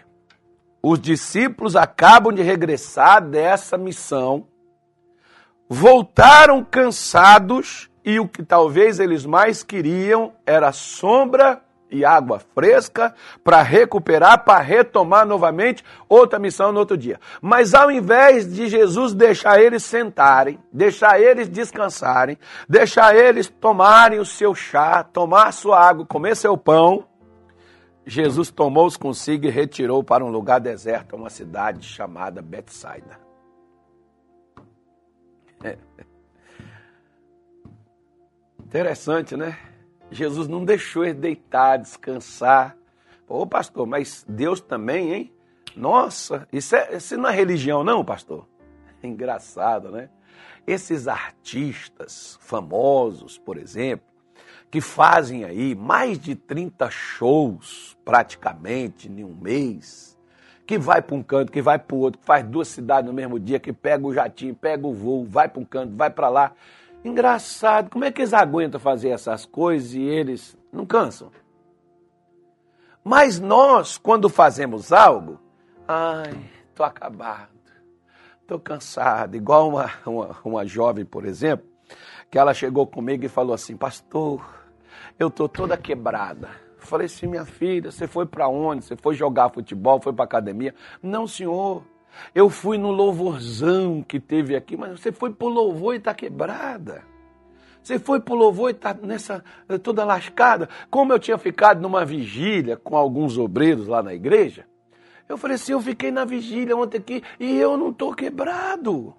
Os 0.82 0.98
discípulos 0.98 1.76
acabam 1.76 2.34
de 2.34 2.42
regressar 2.42 3.24
dessa 3.24 3.78
missão, 3.78 4.48
voltaram 5.68 6.64
cansados 6.64 7.88
e 8.04 8.18
o 8.18 8.26
que 8.26 8.42
talvez 8.42 8.98
eles 8.98 9.24
mais 9.24 9.62
queriam 9.62 10.32
era 10.44 10.72
sombra 10.72 11.63
e 11.94 12.04
água 12.04 12.40
fresca 12.54 13.14
para 13.42 13.62
recuperar, 13.62 14.44
para 14.44 14.60
retomar 14.60 15.24
novamente 15.24 15.84
outra 16.08 16.38
missão 16.38 16.72
no 16.72 16.80
outro 16.80 16.96
dia. 16.96 17.20
Mas 17.40 17.72
ao 17.72 17.90
invés 17.90 18.52
de 18.52 18.68
Jesus 18.68 19.14
deixar 19.14 19.60
eles 19.60 19.84
sentarem, 19.84 20.58
deixar 20.72 21.20
eles 21.20 21.48
descansarem, 21.48 22.36
deixar 22.68 23.16
eles 23.16 23.48
tomarem 23.48 24.18
o 24.18 24.26
seu 24.26 24.54
chá, 24.54 25.04
tomar 25.04 25.52
sua 25.52 25.80
água, 25.80 26.04
comer 26.04 26.34
seu 26.36 26.56
pão, 26.56 27.04
Jesus 28.06 28.50
tomou-os 28.50 28.96
consigo 28.96 29.46
e 29.46 29.50
retirou 29.50 30.04
para 30.04 30.24
um 30.24 30.28
lugar 30.28 30.60
deserto, 30.60 31.16
uma 31.16 31.30
cidade 31.30 31.86
chamada 31.86 32.42
Betsaida. 32.42 33.18
Interessante, 38.60 39.36
né? 39.36 39.56
Jesus 40.10 40.48
não 40.48 40.64
deixou 40.64 41.04
ele 41.04 41.14
deitar, 41.14 41.78
descansar. 41.78 42.76
Ô, 43.28 43.46
pastor, 43.46 43.86
mas 43.86 44.24
Deus 44.28 44.60
também, 44.60 45.12
hein? 45.12 45.32
Nossa, 45.76 46.46
isso, 46.52 46.76
é, 46.76 46.96
isso 46.96 47.16
não 47.16 47.28
é 47.28 47.34
religião, 47.34 47.82
não, 47.82 48.04
pastor? 48.04 48.46
Engraçado, 49.02 49.90
né? 49.90 50.08
Esses 50.66 51.08
artistas 51.08 52.38
famosos, 52.40 53.36
por 53.36 53.56
exemplo, 53.56 54.06
que 54.70 54.80
fazem 54.80 55.44
aí 55.44 55.74
mais 55.74 56.18
de 56.18 56.34
30 56.34 56.90
shows 56.90 57.96
praticamente 58.04 59.08
em 59.08 59.22
um 59.22 59.34
mês, 59.34 60.18
que 60.66 60.78
vai 60.78 61.02
para 61.02 61.14
um 61.14 61.22
canto, 61.22 61.52
que 61.52 61.60
vai 61.60 61.78
para 61.78 61.94
o 61.94 62.00
outro, 62.00 62.18
que 62.18 62.26
faz 62.26 62.44
duas 62.44 62.68
cidades 62.68 63.06
no 63.06 63.14
mesmo 63.14 63.38
dia, 63.38 63.60
que 63.60 63.72
pega 63.72 64.06
o 64.06 64.12
jatinho, 64.12 64.54
pega 64.54 64.86
o 64.86 64.92
voo, 64.92 65.26
vai 65.26 65.48
para 65.48 65.60
um 65.60 65.64
canto, 65.64 65.94
vai 65.94 66.10
para 66.10 66.28
lá. 66.28 66.52
Engraçado, 67.04 67.90
como 67.90 68.04
é 68.04 68.10
que 68.10 68.22
eles 68.22 68.32
aguentam 68.32 68.80
fazer 68.80 69.10
essas 69.10 69.44
coisas 69.44 69.92
e 69.92 70.00
eles 70.00 70.56
não 70.72 70.86
cansam? 70.86 71.30
Mas 73.04 73.38
nós, 73.38 73.98
quando 73.98 74.30
fazemos 74.30 74.90
algo, 74.90 75.38
ai, 75.86 76.32
tô 76.74 76.82
acabado, 76.82 77.50
tô 78.46 78.58
cansado. 78.58 79.36
Igual 79.36 79.68
uma, 79.68 79.90
uma, 80.06 80.36
uma 80.42 80.66
jovem, 80.66 81.04
por 81.04 81.26
exemplo, 81.26 81.66
que 82.30 82.38
ela 82.38 82.54
chegou 82.54 82.86
comigo 82.86 83.26
e 83.26 83.28
falou 83.28 83.52
assim, 83.52 83.76
pastor, 83.76 84.42
eu 85.18 85.30
tô 85.30 85.46
toda 85.46 85.76
quebrada. 85.76 86.48
Falei 86.78 87.06
assim, 87.06 87.26
minha 87.26 87.44
filha, 87.44 87.90
você 87.90 88.06
foi 88.06 88.24
para 88.24 88.48
onde? 88.48 88.84
Você 88.84 88.96
foi 88.96 89.14
jogar 89.14 89.50
futebol, 89.50 90.00
foi 90.00 90.12
para 90.12 90.24
academia? 90.24 90.74
Não, 91.02 91.26
senhor. 91.26 91.82
Eu 92.34 92.50
fui 92.50 92.78
no 92.78 92.90
louvorzão 92.90 94.02
que 94.02 94.20
teve 94.20 94.56
aqui, 94.56 94.76
mas 94.76 95.00
você 95.00 95.12
foi 95.12 95.30
pro 95.30 95.48
louvor 95.48 95.94
e 95.94 95.98
está 95.98 96.14
quebrada. 96.14 97.02
Você 97.82 97.98
foi 97.98 98.18
pro 98.18 98.34
louvor 98.34 98.70
e 98.70 98.72
está 98.72 98.94
nessa 98.94 99.44
toda 99.82 100.04
lascada. 100.04 100.68
Como 100.90 101.12
eu 101.12 101.18
tinha 101.18 101.36
ficado 101.36 101.82
numa 101.82 102.04
vigília 102.04 102.76
com 102.76 102.96
alguns 102.96 103.36
obreiros 103.36 103.86
lá 103.86 104.02
na 104.02 104.14
igreja, 104.14 104.66
eu 105.28 105.36
falei 105.36 105.56
assim, 105.56 105.72
eu 105.72 105.80
fiquei 105.80 106.10
na 106.10 106.24
vigília 106.24 106.76
ontem 106.76 106.98
aqui 106.98 107.22
e 107.38 107.56
eu 107.58 107.76
não 107.76 107.90
estou 107.90 108.14
quebrado. 108.14 109.14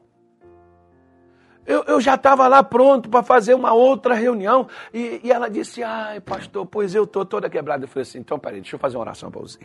Eu, 1.66 1.84
eu 1.86 2.00
já 2.00 2.14
estava 2.14 2.48
lá 2.48 2.62
pronto 2.64 3.10
para 3.10 3.24
fazer 3.24 3.56
uma 3.56 3.74
outra 3.74 4.14
reunião. 4.14 4.68
E, 4.94 5.22
e, 5.24 5.32
ela 5.32 5.50
disse: 5.50 5.82
Ai, 5.82 6.20
pastor, 6.20 6.66
pois 6.66 6.94
eu 6.94 7.06
estou 7.06 7.26
toda 7.26 7.50
quebrada. 7.50 7.86
Eu 7.86 7.88
falei 7.88 8.04
assim: 8.04 8.20
então, 8.20 8.38
peraí, 8.38 8.62
deixa 8.62 8.76
eu 8.76 8.80
fazer 8.80 8.98
uma 8.98 9.02
oração 9.02 9.32
para 9.32 9.42
você. 9.42 9.60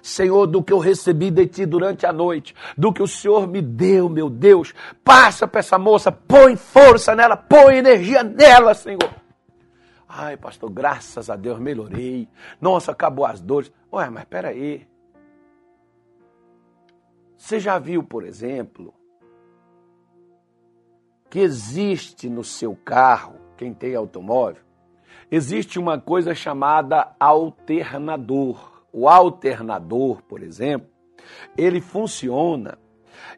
Senhor, 0.00 0.46
do 0.46 0.62
que 0.62 0.72
eu 0.72 0.78
recebi 0.78 1.30
de 1.30 1.46
ti 1.46 1.66
durante 1.66 2.06
a 2.06 2.12
noite, 2.12 2.54
do 2.76 2.92
que 2.92 3.02
o 3.02 3.06
Senhor 3.08 3.48
me 3.48 3.60
deu, 3.60 4.08
meu 4.08 4.30
Deus, 4.30 4.72
passa 5.02 5.48
para 5.48 5.58
essa 5.58 5.78
moça, 5.78 6.12
põe 6.12 6.54
força 6.56 7.16
nela, 7.16 7.36
põe 7.36 7.78
energia 7.78 8.22
nela, 8.22 8.72
Senhor. 8.72 9.10
Ai, 10.08 10.36
pastor, 10.36 10.70
graças 10.70 11.30
a 11.30 11.36
Deus 11.36 11.58
melhorei. 11.58 12.28
Nossa, 12.60 12.92
acabou 12.92 13.24
as 13.26 13.40
dores. 13.40 13.72
Ué, 13.92 14.08
mas 14.08 14.24
peraí. 14.24 14.86
Você 17.36 17.58
já 17.58 17.78
viu, 17.78 18.02
por 18.02 18.24
exemplo, 18.24 18.92
que 21.30 21.38
existe 21.38 22.28
no 22.28 22.42
seu 22.42 22.74
carro, 22.74 23.36
quem 23.56 23.72
tem 23.72 23.94
automóvel, 23.94 24.62
existe 25.30 25.78
uma 25.78 25.98
coisa 25.98 26.34
chamada 26.34 27.14
alternador. 27.18 28.82
O 28.92 29.08
alternador, 29.08 30.20
por 30.22 30.42
exemplo, 30.42 30.90
ele 31.56 31.80
funciona 31.80 32.76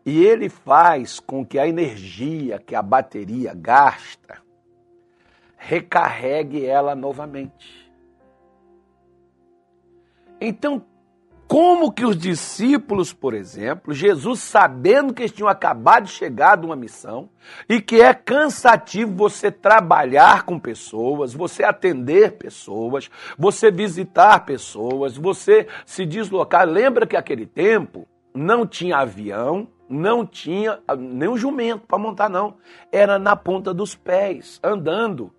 e 0.05 0.25
ele 0.25 0.49
faz 0.49 1.21
com 1.21 1.45
que 1.45 1.59
a 1.59 1.69
energia 1.69 2.59
que 2.59 2.75
a 2.75 2.81
bateria 2.81 3.53
gasta 3.55 4.41
recarregue 5.59 6.65
ela 6.65 6.95
novamente. 6.95 7.93
Então, 10.41 10.85
como 11.53 11.93
que 11.93 12.07
os 12.07 12.17
discípulos, 12.17 13.13
por 13.13 13.35
exemplo, 13.35 13.93
Jesus 13.93 14.41
sabendo 14.41 15.13
que 15.13 15.21
eles 15.21 15.33
tinham 15.33 15.51
acabado 15.51 16.05
de 16.05 16.11
chegar 16.11 16.57
de 16.57 16.65
uma 16.65 16.75
missão 16.75 17.29
e 17.69 17.79
que 17.79 18.01
é 18.01 18.15
cansativo 18.15 19.15
você 19.15 19.51
trabalhar 19.51 20.45
com 20.45 20.59
pessoas, 20.59 21.35
você 21.35 21.63
atender 21.63 22.39
pessoas, 22.39 23.11
você 23.37 23.71
visitar 23.71 24.47
pessoas, 24.47 25.15
você 25.15 25.69
se 25.85 26.07
deslocar. 26.07 26.67
Lembra 26.67 27.07
que 27.07 27.19
aquele 27.19 27.45
tempo 27.45 28.09
não 28.35 28.67
tinha 28.67 28.97
avião, 28.97 29.69
não 29.91 30.25
tinha 30.25 30.81
nem 30.97 31.29
um 31.29 31.37
jumento 31.37 31.87
para 31.87 31.99
montar, 31.99 32.31
não. 32.31 32.55
Era 32.91 33.19
na 33.19 33.37
ponta 33.37 33.75
dos 33.75 33.95
pés, 33.95 34.59
andando. 34.65 35.31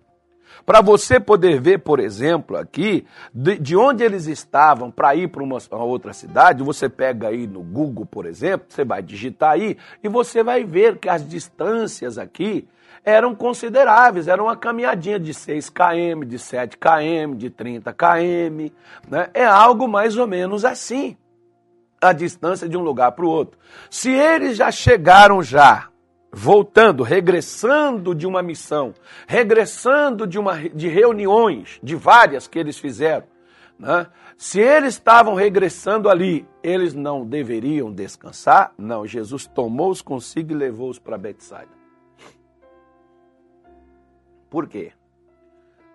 Para 0.64 0.80
você 0.80 1.20
poder 1.20 1.60
ver, 1.60 1.78
por 1.78 2.00
exemplo, 2.00 2.56
aqui, 2.56 3.06
de, 3.32 3.58
de 3.58 3.76
onde 3.76 4.02
eles 4.02 4.26
estavam 4.26 4.90
para 4.90 5.14
ir 5.14 5.28
para 5.28 5.42
uma, 5.42 5.58
uma, 5.70 5.84
outra 5.84 6.12
cidade, 6.12 6.62
você 6.62 6.88
pega 6.88 7.28
aí 7.28 7.46
no 7.46 7.62
Google, 7.62 8.06
por 8.06 8.26
exemplo, 8.26 8.66
você 8.68 8.84
vai 8.84 9.02
digitar 9.02 9.52
aí 9.52 9.76
e 10.02 10.08
você 10.08 10.42
vai 10.42 10.64
ver 10.64 10.98
que 10.98 11.08
as 11.08 11.26
distâncias 11.26 12.18
aqui 12.18 12.66
eram 13.04 13.34
consideráveis, 13.34 14.28
era 14.28 14.42
uma 14.42 14.56
caminhadinha 14.56 15.20
de 15.20 15.34
6 15.34 15.68
km, 15.68 16.24
de 16.26 16.38
7 16.38 16.78
km, 16.78 17.36
de 17.36 17.50
30 17.50 17.92
km, 17.92 18.72
né? 19.08 19.28
É 19.34 19.44
algo 19.44 19.86
mais 19.86 20.16
ou 20.16 20.26
menos 20.26 20.64
assim, 20.64 21.14
a 22.00 22.12
distância 22.12 22.66
de 22.66 22.76
um 22.76 22.80
lugar 22.80 23.12
para 23.12 23.24
o 23.26 23.28
outro. 23.28 23.58
Se 23.90 24.10
eles 24.10 24.56
já 24.56 24.70
chegaram 24.70 25.42
já 25.42 25.88
voltando, 26.34 27.02
regressando 27.02 28.14
de 28.14 28.26
uma 28.26 28.42
missão, 28.42 28.92
regressando 29.26 30.26
de, 30.26 30.38
uma, 30.38 30.68
de 30.68 30.88
reuniões, 30.88 31.78
de 31.82 31.94
várias 31.94 32.48
que 32.48 32.58
eles 32.58 32.78
fizeram, 32.78 33.26
né? 33.78 34.08
se 34.36 34.60
eles 34.60 34.94
estavam 34.94 35.34
regressando 35.34 36.08
ali, 36.08 36.46
eles 36.62 36.92
não 36.92 37.24
deveriam 37.24 37.92
descansar? 37.92 38.74
Não, 38.76 39.06
Jesus 39.06 39.46
tomou-os 39.46 40.02
consigo 40.02 40.52
e 40.52 40.56
levou-os 40.56 40.98
para 40.98 41.16
Betsaida. 41.16 41.72
Por 44.50 44.68
quê? 44.68 44.92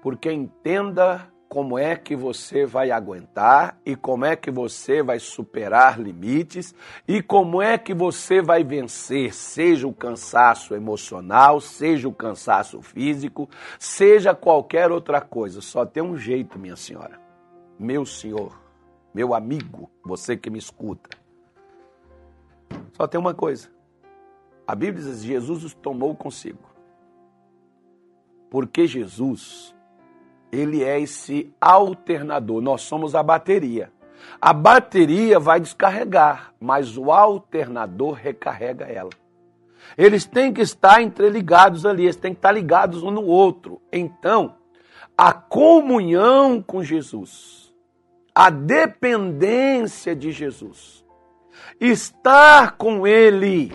Porque 0.01 0.31
entenda 0.31 1.27
como 1.49 1.79
é 1.79 1.95
que 1.95 2.15
você 2.15 2.63
vai 2.63 2.91
aguentar 2.91 3.75
e 3.83 3.95
como 3.95 4.23
é 4.23 4.35
que 4.35 4.51
você 4.51 5.01
vai 5.01 5.17
superar 5.17 5.99
limites 5.99 6.75
e 7.07 7.23
como 7.23 7.59
é 7.59 7.75
que 7.75 7.91
você 7.91 8.39
vai 8.39 8.63
vencer, 8.63 9.33
seja 9.33 9.87
o 9.87 9.93
cansaço 9.93 10.75
emocional, 10.75 11.59
seja 11.59 12.07
o 12.07 12.13
cansaço 12.13 12.79
físico, 12.83 13.49
seja 13.79 14.35
qualquer 14.35 14.91
outra 14.91 15.19
coisa. 15.19 15.59
Só 15.59 15.87
tem 15.87 16.03
um 16.03 16.15
jeito, 16.15 16.59
minha 16.59 16.75
senhora, 16.75 17.19
meu 17.79 18.05
senhor, 18.05 18.55
meu 19.11 19.33
amigo, 19.33 19.89
você 20.03 20.37
que 20.37 20.51
me 20.51 20.59
escuta. 20.59 21.17
Só 22.93 23.07
tem 23.07 23.19
uma 23.19 23.33
coisa. 23.33 23.69
A 24.67 24.75
Bíblia 24.75 25.03
diz: 25.03 25.23
Jesus 25.23 25.63
os 25.63 25.73
tomou 25.73 26.15
consigo. 26.15 26.69
Porque 28.51 28.85
Jesus 28.85 29.75
ele 30.51 30.83
é 30.83 30.99
esse 30.99 31.53
alternador. 31.59 32.61
Nós 32.61 32.81
somos 32.81 33.15
a 33.15 33.23
bateria. 33.23 33.91
A 34.41 34.53
bateria 34.53 35.39
vai 35.39 35.59
descarregar, 35.59 36.53
mas 36.59 36.97
o 36.97 37.11
alternador 37.11 38.13
recarrega 38.13 38.85
ela. 38.85 39.09
Eles 39.97 40.25
têm 40.25 40.53
que 40.53 40.61
estar 40.61 41.01
entreligados 41.01 41.85
ali, 41.85 42.03
eles 42.03 42.15
têm 42.15 42.33
que 42.33 42.39
estar 42.39 42.51
ligados 42.51 43.03
um 43.03 43.11
no 43.11 43.25
outro. 43.25 43.81
Então, 43.91 44.55
a 45.17 45.33
comunhão 45.33 46.61
com 46.61 46.83
Jesus, 46.83 47.73
a 48.33 48.49
dependência 48.49 50.15
de 50.15 50.31
Jesus, 50.31 51.03
estar 51.79 52.77
com 52.77 53.05
Ele, 53.05 53.71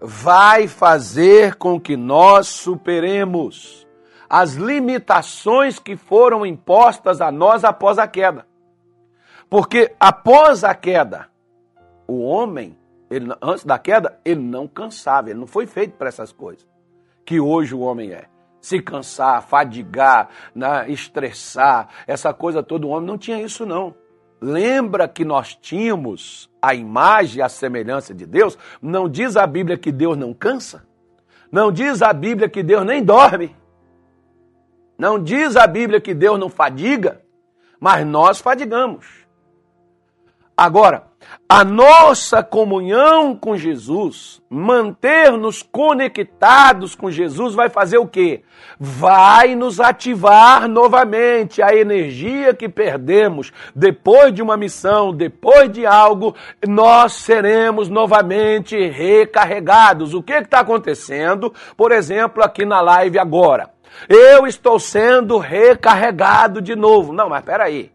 vai 0.00 0.66
fazer 0.66 1.56
com 1.56 1.80
que 1.80 1.96
nós 1.96 2.48
superemos 2.48 3.87
as 4.28 4.54
limitações 4.54 5.78
que 5.78 5.96
foram 5.96 6.44
impostas 6.44 7.20
a 7.20 7.30
nós 7.30 7.64
após 7.64 7.98
a 7.98 8.06
queda. 8.06 8.46
Porque 9.48 9.94
após 9.98 10.64
a 10.64 10.74
queda, 10.74 11.28
o 12.06 12.20
homem, 12.20 12.76
ele, 13.10 13.32
antes 13.40 13.64
da 13.64 13.78
queda, 13.78 14.18
ele 14.24 14.40
não 14.40 14.68
cansava, 14.68 15.30
ele 15.30 15.38
não 15.38 15.46
foi 15.46 15.66
feito 15.66 15.96
para 15.96 16.08
essas 16.08 16.32
coisas 16.32 16.66
que 17.28 17.38
hoje 17.38 17.74
o 17.74 17.80
homem 17.80 18.10
é. 18.10 18.24
Se 18.58 18.80
cansar, 18.80 19.42
fadigar, 19.42 20.30
né, 20.54 20.90
estressar, 20.90 21.88
essa 22.06 22.32
coisa 22.32 22.62
toda, 22.62 22.86
o 22.86 22.88
homem 22.88 23.06
não 23.06 23.18
tinha 23.18 23.38
isso 23.42 23.66
não. 23.66 23.94
Lembra 24.40 25.06
que 25.06 25.26
nós 25.26 25.54
tínhamos 25.54 26.50
a 26.60 26.74
imagem 26.74 27.40
e 27.40 27.42
a 27.42 27.48
semelhança 27.50 28.14
de 28.14 28.24
Deus? 28.24 28.56
Não 28.80 29.10
diz 29.10 29.36
a 29.36 29.46
Bíblia 29.46 29.76
que 29.76 29.92
Deus 29.92 30.16
não 30.16 30.32
cansa? 30.32 30.86
Não 31.52 31.70
diz 31.70 32.00
a 32.00 32.14
Bíblia 32.14 32.48
que 32.48 32.62
Deus 32.62 32.86
nem 32.86 33.04
dorme? 33.04 33.54
Não 34.98 35.22
diz 35.22 35.54
a 35.54 35.64
Bíblia 35.64 36.00
que 36.00 36.12
Deus 36.12 36.40
não 36.40 36.48
fadiga, 36.48 37.22
mas 37.78 38.04
nós 38.04 38.40
fadigamos. 38.40 39.06
Agora, 40.56 41.04
a 41.48 41.62
nossa 41.62 42.42
comunhão 42.42 43.36
com 43.36 43.56
Jesus, 43.56 44.42
manter-nos 44.50 45.62
conectados 45.62 46.96
com 46.96 47.12
Jesus, 47.12 47.54
vai 47.54 47.68
fazer 47.68 47.98
o 47.98 48.08
quê? 48.08 48.42
Vai 48.76 49.54
nos 49.54 49.78
ativar 49.78 50.68
novamente 50.68 51.62
a 51.62 51.72
energia 51.72 52.52
que 52.52 52.68
perdemos 52.68 53.52
depois 53.72 54.34
de 54.34 54.42
uma 54.42 54.56
missão, 54.56 55.12
depois 55.12 55.70
de 55.70 55.86
algo, 55.86 56.34
nós 56.66 57.12
seremos 57.12 57.88
novamente 57.88 58.76
recarregados. 58.88 60.14
O 60.14 60.22
que 60.24 60.32
está 60.32 60.58
acontecendo, 60.58 61.54
por 61.76 61.92
exemplo, 61.92 62.42
aqui 62.42 62.64
na 62.64 62.80
live 62.80 63.16
agora? 63.16 63.77
Eu 64.08 64.46
estou 64.46 64.78
sendo 64.78 65.38
recarregado 65.38 66.60
de 66.60 66.74
novo. 66.74 67.12
Não, 67.12 67.28
mas 67.28 67.44
peraí. 67.44 67.92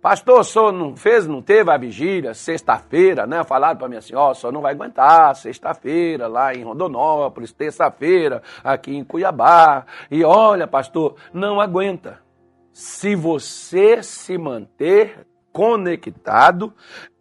Pastor, 0.00 0.42
senhor 0.46 0.72
não 0.72 0.96
fez, 0.96 1.26
não 1.26 1.42
teve 1.42 1.70
a 1.70 1.76
vigília, 1.76 2.32
sexta-feira, 2.32 3.26
né? 3.26 3.44
Falaram 3.44 3.76
para 3.76 3.86
mim 3.86 3.96
assim, 3.96 4.14
ó, 4.14 4.30
oh, 4.30 4.34
senhor 4.34 4.50
não 4.50 4.62
vai 4.62 4.72
aguentar, 4.72 5.36
sexta-feira, 5.36 6.26
lá 6.26 6.54
em 6.54 6.64
Rondonópolis, 6.64 7.52
terça-feira, 7.52 8.42
aqui 8.64 8.96
em 8.96 9.04
Cuiabá. 9.04 9.84
E 10.10 10.24
olha, 10.24 10.66
pastor, 10.66 11.16
não 11.34 11.60
aguenta. 11.60 12.18
Se 12.72 13.14
você 13.14 14.02
se 14.02 14.38
manter 14.38 15.26
conectado 15.52 16.72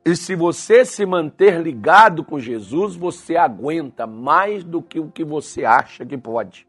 e 0.06 0.16
se 0.16 0.34
você 0.34 0.86
se 0.86 1.06
manter 1.06 1.60
ligado 1.62 2.24
com 2.24 2.40
Jesus, 2.40 2.96
você 2.96 3.36
aguenta 3.36 4.08
mais 4.08 4.64
do 4.64 4.82
que 4.82 5.02
o 5.02 5.12
que 5.12 5.26
você 5.26 5.66
acha 5.66 6.06
que 6.06 6.18
pode. 6.18 6.69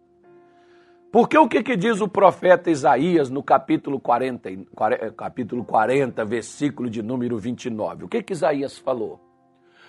Porque 1.12 1.36
o 1.36 1.48
que, 1.48 1.62
que 1.62 1.76
diz 1.76 2.00
o 2.00 2.06
profeta 2.06 2.70
Isaías 2.70 3.30
no 3.30 3.42
capítulo 3.42 3.98
40, 3.98 4.48
eh, 4.48 5.12
capítulo 5.16 5.64
40, 5.64 6.24
versículo 6.24 6.88
de 6.88 7.02
número 7.02 7.36
29? 7.36 8.04
O 8.04 8.08
que, 8.08 8.22
que 8.22 8.32
Isaías 8.32 8.78
falou? 8.78 9.20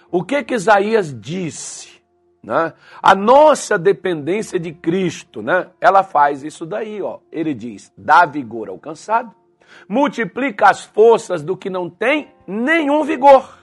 O 0.10 0.24
que, 0.24 0.44
que 0.44 0.56
Isaías 0.56 1.13
disse? 1.20 2.01
Né? 2.44 2.74
A 3.01 3.13
nossa 3.13 3.78
dependência 3.78 4.60
de 4.60 4.74
Cristo, 4.74 5.44
né? 5.44 5.68
ela 5.80 6.01
faz 6.04 6.44
isso 6.44 6.66
daí. 6.66 7.00
Ó. 7.01 7.20
Ele 7.32 7.54
diz: 7.54 7.94
dá 7.96 8.25
vigor 8.25 8.70
ao 8.70 8.80
cansado, 8.80 9.32
multiplica 9.88 10.70
as 10.70 10.84
forças 10.84 11.44
do 11.44 11.56
que 11.56 11.70
não 11.70 11.88
tem 11.88 12.34
nenhum 12.48 13.04
vigor. 13.04 13.60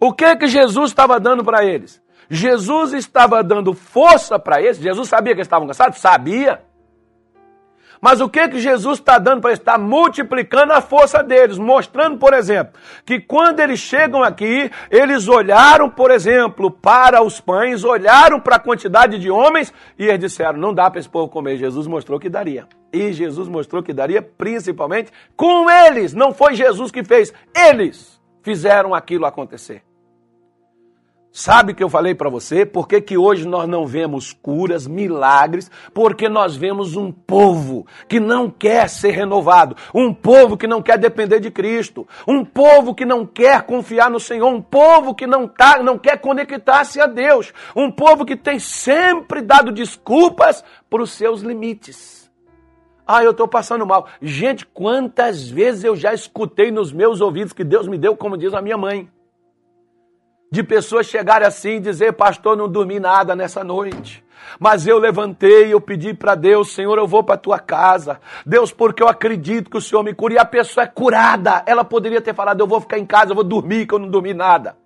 O 0.00 0.14
que 0.14 0.34
que 0.36 0.46
Jesus 0.46 0.90
estava 0.90 1.20
dando 1.20 1.44
para 1.44 1.64
eles? 1.64 2.02
Jesus 2.28 2.92
estava 2.92 3.42
dando 3.42 3.74
força 3.74 4.38
para 4.38 4.60
eles. 4.60 4.78
Jesus 4.78 5.08
sabia 5.08 5.34
que 5.34 5.40
eles 5.40 5.46
estavam 5.46 5.66
cansados? 5.66 5.98
Sabia. 5.98 6.60
Mas 8.04 8.20
o 8.20 8.28
que 8.28 8.46
que 8.48 8.58
Jesus 8.58 8.98
está 8.98 9.18
dando 9.18 9.40
para 9.40 9.52
eles? 9.52 9.60
Está 9.60 9.78
multiplicando 9.78 10.74
a 10.74 10.82
força 10.82 11.22
deles, 11.22 11.56
mostrando, 11.56 12.18
por 12.18 12.34
exemplo, 12.34 12.74
que 13.02 13.18
quando 13.18 13.60
eles 13.60 13.80
chegam 13.80 14.22
aqui, 14.22 14.70
eles 14.90 15.26
olharam, 15.26 15.88
por 15.88 16.10
exemplo, 16.10 16.70
para 16.70 17.22
os 17.22 17.40
pães, 17.40 17.82
olharam 17.82 18.38
para 18.38 18.56
a 18.56 18.58
quantidade 18.58 19.18
de 19.18 19.30
homens 19.30 19.72
e 19.98 20.04
eles 20.04 20.20
disseram: 20.20 20.58
não 20.58 20.74
dá 20.74 20.90
para 20.90 21.00
esse 21.00 21.08
povo 21.08 21.30
comer. 21.30 21.56
Jesus 21.56 21.86
mostrou 21.86 22.20
que 22.20 22.28
daria. 22.28 22.68
E 22.92 23.10
Jesus 23.10 23.48
mostrou 23.48 23.82
que 23.82 23.94
daria 23.94 24.20
principalmente 24.20 25.10
com 25.34 25.70
eles. 25.70 26.12
Não 26.12 26.30
foi 26.34 26.54
Jesus 26.54 26.90
que 26.90 27.02
fez, 27.02 27.32
eles 27.56 28.20
fizeram 28.42 28.94
aquilo 28.94 29.24
acontecer. 29.24 29.82
Sabe 31.36 31.74
que 31.74 31.82
eu 31.82 31.88
falei 31.88 32.14
para 32.14 32.30
você? 32.30 32.64
Por 32.64 32.86
que, 32.86 33.00
que 33.00 33.18
hoje 33.18 33.44
nós 33.44 33.68
não 33.68 33.84
vemos 33.84 34.32
curas, 34.32 34.86
milagres? 34.86 35.68
Porque 35.92 36.28
nós 36.28 36.54
vemos 36.54 36.94
um 36.94 37.10
povo 37.10 37.84
que 38.08 38.20
não 38.20 38.48
quer 38.48 38.88
ser 38.88 39.10
renovado, 39.10 39.76
um 39.92 40.14
povo 40.14 40.56
que 40.56 40.68
não 40.68 40.80
quer 40.80 40.96
depender 40.96 41.40
de 41.40 41.50
Cristo, 41.50 42.06
um 42.24 42.44
povo 42.44 42.94
que 42.94 43.04
não 43.04 43.26
quer 43.26 43.62
confiar 43.62 44.08
no 44.08 44.20
Senhor, 44.20 44.46
um 44.46 44.62
povo 44.62 45.12
que 45.12 45.26
não, 45.26 45.48
tá, 45.48 45.82
não 45.82 45.98
quer 45.98 46.18
conectar-se 46.18 47.00
a 47.00 47.06
Deus, 47.08 47.52
um 47.74 47.90
povo 47.90 48.24
que 48.24 48.36
tem 48.36 48.60
sempre 48.60 49.42
dado 49.42 49.72
desculpas 49.72 50.64
para 50.88 51.02
os 51.02 51.10
seus 51.10 51.40
limites. 51.40 52.30
Ah, 53.04 53.24
eu 53.24 53.32
estou 53.32 53.48
passando 53.48 53.84
mal. 53.84 54.06
Gente, 54.22 54.64
quantas 54.64 55.48
vezes 55.48 55.82
eu 55.82 55.96
já 55.96 56.14
escutei 56.14 56.70
nos 56.70 56.92
meus 56.92 57.20
ouvidos 57.20 57.52
que 57.52 57.64
Deus 57.64 57.88
me 57.88 57.98
deu, 57.98 58.16
como 58.16 58.38
diz 58.38 58.54
a 58.54 58.62
minha 58.62 58.78
mãe 58.78 59.10
de 60.54 60.62
pessoas 60.62 61.06
chegarem 61.06 61.46
assim 61.46 61.76
e 61.76 61.80
dizer, 61.80 62.12
pastor, 62.12 62.56
não 62.56 62.68
dormi 62.68 63.00
nada 63.00 63.34
nessa 63.34 63.64
noite. 63.64 64.22
Mas 64.60 64.86
eu 64.86 64.98
levantei, 64.98 65.72
eu 65.72 65.80
pedi 65.80 66.14
para 66.14 66.36
Deus, 66.36 66.72
Senhor, 66.72 66.96
eu 66.96 67.08
vou 67.08 67.24
para 67.24 67.36
tua 67.36 67.58
casa. 67.58 68.20
Deus, 68.46 68.70
porque 68.70 69.02
eu 69.02 69.08
acredito 69.08 69.68
que 69.68 69.76
o 69.76 69.80
Senhor 69.80 70.04
me 70.04 70.14
cura. 70.14 70.34
E 70.34 70.38
a 70.38 70.44
pessoa 70.44 70.84
é 70.84 70.86
curada. 70.86 71.64
Ela 71.66 71.84
poderia 71.84 72.20
ter 72.20 72.32
falado, 72.34 72.60
eu 72.60 72.68
vou 72.68 72.80
ficar 72.80 72.98
em 72.98 73.04
casa, 73.04 73.32
eu 73.32 73.34
vou 73.34 73.42
dormir, 73.42 73.84
que 73.84 73.94
eu 73.94 73.98
não 73.98 74.08
dormi 74.08 74.32
nada. 74.32 74.76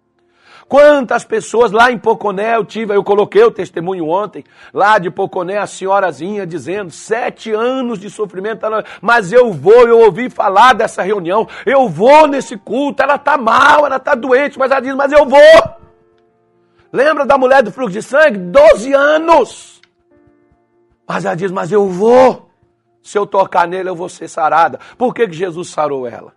Quantas 0.68 1.24
pessoas 1.24 1.72
lá 1.72 1.90
em 1.90 1.98
Poconé 1.98 2.54
eu 2.54 2.64
tive, 2.64 2.94
eu 2.94 3.02
coloquei 3.02 3.42
o 3.42 3.50
testemunho 3.50 4.06
ontem, 4.06 4.44
lá 4.72 4.98
de 4.98 5.10
Poconé, 5.10 5.56
a 5.56 5.66
senhorazinha 5.66 6.46
dizendo, 6.46 6.90
sete 6.90 7.50
anos 7.50 7.98
de 7.98 8.10
sofrimento, 8.10 8.66
mas 9.00 9.32
eu 9.32 9.50
vou, 9.50 9.88
eu 9.88 10.00
ouvi 10.00 10.28
falar 10.28 10.74
dessa 10.74 11.02
reunião, 11.02 11.48
eu 11.64 11.88
vou 11.88 12.26
nesse 12.26 12.58
culto, 12.58 13.02
ela 13.02 13.14
está 13.14 13.38
mal, 13.38 13.86
ela 13.86 13.96
está 13.96 14.14
doente, 14.14 14.58
mas 14.58 14.70
ela 14.70 14.80
diz, 14.80 14.94
mas 14.94 15.10
eu 15.10 15.24
vou. 15.24 15.78
Lembra 16.92 17.24
da 17.24 17.38
mulher 17.38 17.62
do 17.62 17.72
fluxo 17.72 17.94
de 17.94 18.02
sangue? 18.02 18.36
Doze 18.36 18.92
anos. 18.92 19.80
Mas 21.06 21.24
ela 21.24 21.34
diz, 21.34 21.50
mas 21.50 21.72
eu 21.72 21.88
vou. 21.88 22.50
Se 23.02 23.16
eu 23.16 23.26
tocar 23.26 23.66
nele, 23.66 23.88
eu 23.88 23.96
vou 23.96 24.08
ser 24.08 24.28
sarada. 24.28 24.78
Por 24.98 25.14
que, 25.14 25.26
que 25.26 25.34
Jesus 25.34 25.70
sarou 25.70 26.06
ela? 26.06 26.34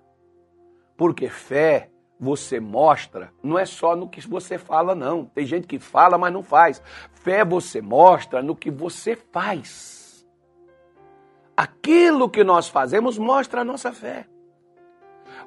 Porque 0.95 1.27
fé 1.27 1.90
você 2.21 2.59
mostra, 2.59 3.33
não 3.41 3.57
é 3.57 3.65
só 3.65 3.95
no 3.95 4.07
que 4.07 4.21
você 4.27 4.59
fala, 4.59 4.93
não. 4.93 5.25
Tem 5.25 5.43
gente 5.43 5.65
que 5.65 5.79
fala, 5.79 6.19
mas 6.19 6.31
não 6.31 6.43
faz. 6.43 6.79
Fé 7.13 7.43
você 7.43 7.81
mostra 7.81 8.43
no 8.43 8.55
que 8.55 8.69
você 8.69 9.15
faz. 9.15 10.23
Aquilo 11.57 12.29
que 12.29 12.43
nós 12.43 12.69
fazemos 12.69 13.17
mostra 13.17 13.61
a 13.61 13.63
nossa 13.63 13.91
fé. 13.91 14.27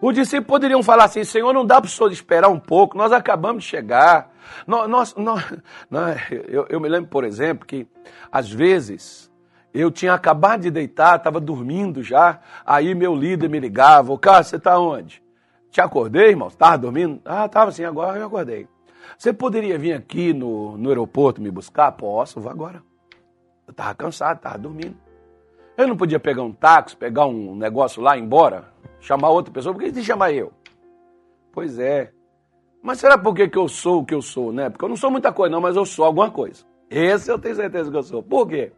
Os 0.00 0.14
discípulos 0.14 0.48
poderiam 0.48 0.82
falar 0.82 1.04
assim: 1.04 1.22
Senhor, 1.22 1.52
não 1.52 1.64
dá 1.64 1.80
para 1.80 1.86
o 1.86 1.90
senhor 1.90 2.10
esperar 2.10 2.48
um 2.48 2.58
pouco, 2.58 2.98
nós 2.98 3.12
acabamos 3.12 3.62
de 3.62 3.70
chegar. 3.70 4.32
Nós, 4.66 5.14
nós, 5.14 5.14
nós, 5.88 6.20
eu, 6.48 6.66
eu 6.68 6.80
me 6.80 6.88
lembro, 6.88 7.08
por 7.08 7.22
exemplo, 7.22 7.64
que 7.64 7.86
às 8.32 8.50
vezes 8.50 9.32
eu 9.72 9.92
tinha 9.92 10.12
acabado 10.12 10.62
de 10.62 10.72
deitar, 10.72 11.18
estava 11.18 11.38
dormindo 11.38 12.02
já, 12.02 12.40
aí 12.66 12.96
meu 12.96 13.14
líder 13.14 13.48
me 13.48 13.60
ligava: 13.60 14.12
Ô, 14.12 14.18
Cássio, 14.18 14.50
você 14.50 14.56
está 14.56 14.76
onde? 14.76 15.23
Te 15.74 15.80
acordei, 15.80 16.28
irmão? 16.28 16.46
Estava 16.46 16.78
dormindo? 16.78 17.20
Ah, 17.24 17.46
estava 17.46 17.70
assim, 17.70 17.82
agora 17.82 18.16
eu 18.16 18.26
acordei. 18.28 18.68
Você 19.18 19.32
poderia 19.32 19.76
vir 19.76 19.92
aqui 19.92 20.32
no, 20.32 20.78
no 20.78 20.88
aeroporto 20.88 21.42
me 21.42 21.50
buscar? 21.50 21.90
Posso, 21.90 22.40
vou 22.40 22.48
agora. 22.48 22.80
Eu 23.66 23.72
estava 23.72 23.92
cansado, 23.92 24.36
estava 24.36 24.56
dormindo. 24.56 24.96
Eu 25.76 25.88
não 25.88 25.96
podia 25.96 26.20
pegar 26.20 26.44
um 26.44 26.52
táxi, 26.52 26.96
pegar 26.96 27.26
um 27.26 27.56
negócio 27.56 28.00
lá, 28.00 28.16
ir 28.16 28.22
embora, 28.22 28.72
chamar 29.00 29.30
outra 29.30 29.52
pessoa, 29.52 29.74
por 29.74 29.82
que 29.82 29.90
de 29.90 30.04
chamar 30.04 30.32
eu? 30.32 30.52
Pois 31.52 31.76
é. 31.80 32.12
Mas 32.80 33.00
será 33.00 33.18
por 33.18 33.34
que 33.34 33.50
eu 33.52 33.66
sou 33.66 34.02
o 34.02 34.04
que 34.04 34.14
eu 34.14 34.22
sou, 34.22 34.52
né? 34.52 34.70
Porque 34.70 34.84
eu 34.84 34.88
não 34.88 34.96
sou 34.96 35.10
muita 35.10 35.32
coisa, 35.32 35.50
não, 35.50 35.60
mas 35.60 35.74
eu 35.74 35.84
sou 35.84 36.04
alguma 36.04 36.30
coisa. 36.30 36.64
Esse 36.88 37.32
eu 37.32 37.38
tenho 37.38 37.56
certeza 37.56 37.90
que 37.90 37.96
eu 37.96 38.02
sou. 38.04 38.22
Por 38.22 38.46
quê? 38.46 38.70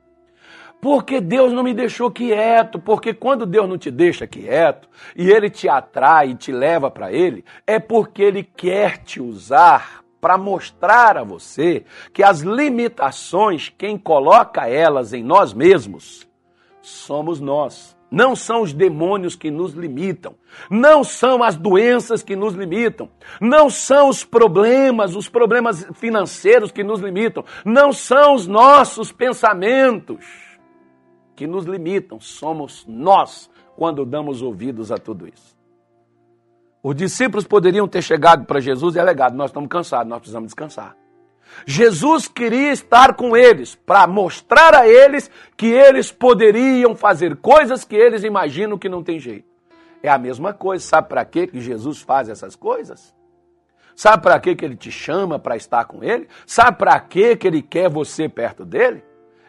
Porque 0.81 1.21
Deus 1.21 1.53
não 1.53 1.63
me 1.63 1.75
deixou 1.75 2.11
quieto, 2.11 2.79
porque 2.79 3.15
quando 3.15 3.47
Deus 3.47 3.69
não 3.69 3.79
te 3.79 3.91
deixa 3.91 4.27
quieto 4.27 4.89
e 5.17 5.31
ele 5.31 5.49
te 5.49 5.69
atrai 5.69 6.31
e 6.31 6.35
te 6.35 6.53
leva 6.53 6.91
para 6.91 7.13
ele, 7.13 7.45
é 7.67 7.79
porque 7.79 8.23
ele 8.23 8.43
quer 8.43 8.99
te 8.99 9.21
usar 9.21 10.05
para 10.21 10.37
mostrar 10.37 11.17
a 11.17 11.25
você 11.25 11.85
que 12.13 12.23
as 12.23 12.41
limitações, 12.41 13.73
quem 13.77 13.97
coloca 13.97 14.69
elas 14.69 15.13
em 15.13 15.23
nós 15.23 15.53
mesmos, 15.53 16.27
somos 16.83 17.41
nós. 17.41 17.97
Não 18.09 18.37
são 18.37 18.63
os 18.63 18.73
demônios 18.73 19.35
que 19.35 19.51
nos 19.51 19.73
limitam, 19.73 20.37
não 20.71 21.03
são 21.03 21.43
as 21.43 21.57
doenças 21.57 22.23
que 22.23 22.37
nos 22.37 22.55
limitam, 22.55 23.11
não 23.41 23.69
são 23.69 24.09
os 24.09 24.25
problemas, 24.25 25.17
os 25.17 25.29
problemas 25.29 25.85
financeiros 25.95 26.71
que 26.71 26.85
nos 26.85 27.01
limitam, 27.01 27.45
não 27.65 27.93
são 27.93 28.35
os 28.35 28.47
nossos 28.47 29.11
pensamentos 29.11 30.46
que 31.37 31.47
nos 31.47 31.67
limitam 31.67 32.19
somos 32.19 32.85
nós 32.89 33.51
quando 33.77 34.07
damos 34.07 34.41
ouvidos 34.41 34.91
a 34.91 34.97
tudo 34.97 35.29
isso. 35.29 35.55
Os 36.83 36.95
discípulos 36.95 37.47
poderiam 37.47 37.87
ter 37.87 38.03
chegado 38.03 38.47
para 38.47 38.61
Jesus 38.61 38.97
e 38.97 38.99
alegado: 38.99 39.37
Nós 39.37 39.51
estamos 39.51 39.69
cansados, 39.69 40.09
nós 40.09 40.19
precisamos 40.19 40.49
descansar. 40.49 40.97
Jesus 41.65 42.27
queria 42.27 42.73
estar 42.73 43.15
com 43.15 43.37
eles 43.37 43.75
para 43.75 44.07
mostrar 44.07 44.75
a 44.75 44.89
eles 44.89 45.31
que 45.57 45.67
eles 45.67 46.11
poderiam 46.11 46.97
fazer 46.97 47.37
coisas 47.37 47.85
que 47.85 47.95
eles 47.95 48.25
imaginam 48.25 48.79
que 48.79 48.89
não 48.89 49.03
tem 49.03 49.19
jeito. 49.19 49.47
É 50.03 50.09
a 50.09 50.19
mesma 50.19 50.53
coisa, 50.53 50.85
sabe 50.85 51.09
para 51.09 51.25
que 51.25 51.49
Jesus 51.55 52.01
faz 52.01 52.29
essas 52.29 52.57
coisas? 52.57 53.15
Sabe 53.95 54.23
para 54.23 54.39
que 54.39 54.51
ele 54.65 54.77
te 54.77 54.91
chama 54.91 55.39
para 55.39 55.57
estar 55.57 55.87
com 55.87 56.05
ele? 56.05 56.29
Sabe 56.47 56.79
para 56.79 57.01
que 57.01 57.39
ele 57.43 57.63
quer 57.63 57.89
você 57.89 58.29
perto 58.29 58.65
dele? 58.65 59.03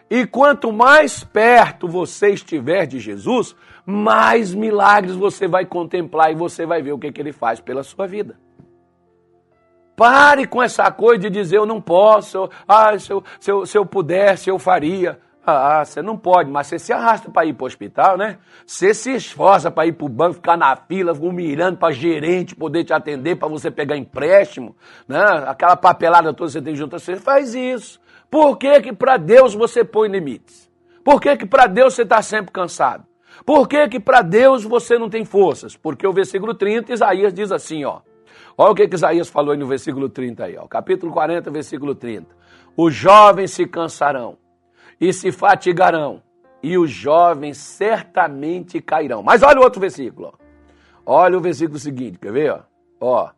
E 0.09 0.25
quanto 0.25 0.71
mais 0.71 1.23
perto 1.23 1.87
você 1.87 2.29
estiver 2.29 2.85
de 2.85 2.99
Jesus, 2.99 3.55
mais 3.85 4.53
milagres 4.53 5.15
você 5.15 5.47
vai 5.47 5.65
contemplar 5.65 6.31
e 6.31 6.35
você 6.35 6.65
vai 6.65 6.81
ver 6.81 6.93
o 6.93 6.99
que, 6.99 7.11
que 7.11 7.21
ele 7.21 7.33
faz 7.33 7.59
pela 7.59 7.83
sua 7.83 8.07
vida. 8.07 8.39
Pare 9.97 10.45
com 10.45 10.61
essa 10.61 10.89
coisa 10.91 11.23
de 11.23 11.29
dizer 11.29 11.57
eu 11.57 11.65
não 11.65 11.81
posso, 11.81 12.49
ah, 12.67 12.97
se 12.99 13.11
eu, 13.11 13.23
se 13.39 13.51
eu, 13.51 13.65
se 13.65 13.77
eu 13.77 13.85
pudesse, 13.85 14.49
eu 14.49 14.59
faria. 14.59 15.19
Ah, 15.49 15.83
você 15.83 16.01
não 16.01 16.17
pode, 16.17 16.51
mas 16.51 16.67
você 16.67 16.77
se 16.77 16.91
arrasta 16.91 17.31
para 17.31 17.45
ir 17.45 17.53
para 17.53 17.63
o 17.63 17.67
hospital, 17.67 18.17
né? 18.17 18.37
Você 18.65 18.93
se 18.93 19.15
esforça 19.15 19.71
para 19.71 19.87
ir 19.87 19.93
para 19.93 20.05
o 20.05 20.09
banco, 20.09 20.35
ficar 20.35 20.57
na 20.57 20.75
fila, 20.75 21.13
mirando 21.13 21.77
para 21.77 21.93
gerente 21.93 22.53
poder 22.53 22.83
te 22.83 22.91
atender, 22.91 23.37
para 23.37 23.47
você 23.47 23.71
pegar 23.71 23.95
empréstimo, 23.95 24.75
né? 25.07 25.23
Aquela 25.47 25.77
papelada 25.77 26.33
toda 26.33 26.49
que 26.49 26.51
você 26.51 26.61
tem 26.61 26.75
junto, 26.75 26.99
você 26.99 27.15
faz 27.15 27.55
isso. 27.55 27.97
Por 28.29 28.57
que 28.57 28.81
que 28.81 28.93
para 28.93 29.17
Deus 29.17 29.53
você 29.53 29.83
põe 29.83 30.09
limites? 30.09 30.69
Por 31.03 31.21
que 31.21 31.37
que 31.37 31.45
para 31.45 31.67
Deus 31.67 31.93
você 31.93 32.01
está 32.01 32.21
sempre 32.21 32.51
cansado? 32.51 33.05
Por 33.45 33.67
que 33.67 33.87
que 33.87 33.99
para 33.99 34.21
Deus 34.21 34.63
você 34.63 34.97
não 34.97 35.09
tem 35.09 35.23
forças? 35.23 35.75
Porque 35.75 36.05
o 36.05 36.11
versículo 36.11 36.53
30, 36.53 36.93
Isaías 36.93 37.33
diz 37.33 37.51
assim, 37.51 37.85
ó. 37.85 38.01
Olha 38.57 38.71
o 38.71 38.75
que, 38.75 38.87
que 38.87 38.95
Isaías 38.95 39.29
falou 39.29 39.51
aí 39.51 39.57
no 39.57 39.67
versículo 39.67 40.09
30 40.09 40.43
aí, 40.43 40.57
ó. 40.57 40.67
Capítulo 40.67 41.13
40, 41.13 41.49
versículo 41.51 41.95
30. 41.95 42.27
Os 42.75 42.93
jovens 42.93 43.51
se 43.51 43.65
cansarão 43.65 44.37
e 44.99 45.13
se 45.13 45.31
fatigarão, 45.31 46.21
e 46.61 46.77
os 46.77 46.89
jovens 46.89 47.57
certamente 47.57 48.81
cairão. 48.81 49.21
Mas 49.21 49.43
olha 49.43 49.59
o 49.59 49.63
outro 49.63 49.79
versículo. 49.79 50.33
Ó. 51.05 51.19
Olha 51.19 51.37
o 51.37 51.41
versículo 51.41 51.79
seguinte, 51.79 52.17
quer 52.17 52.31
ver? 52.31 52.51
Ó? 52.51 52.61
ó. 52.99 53.29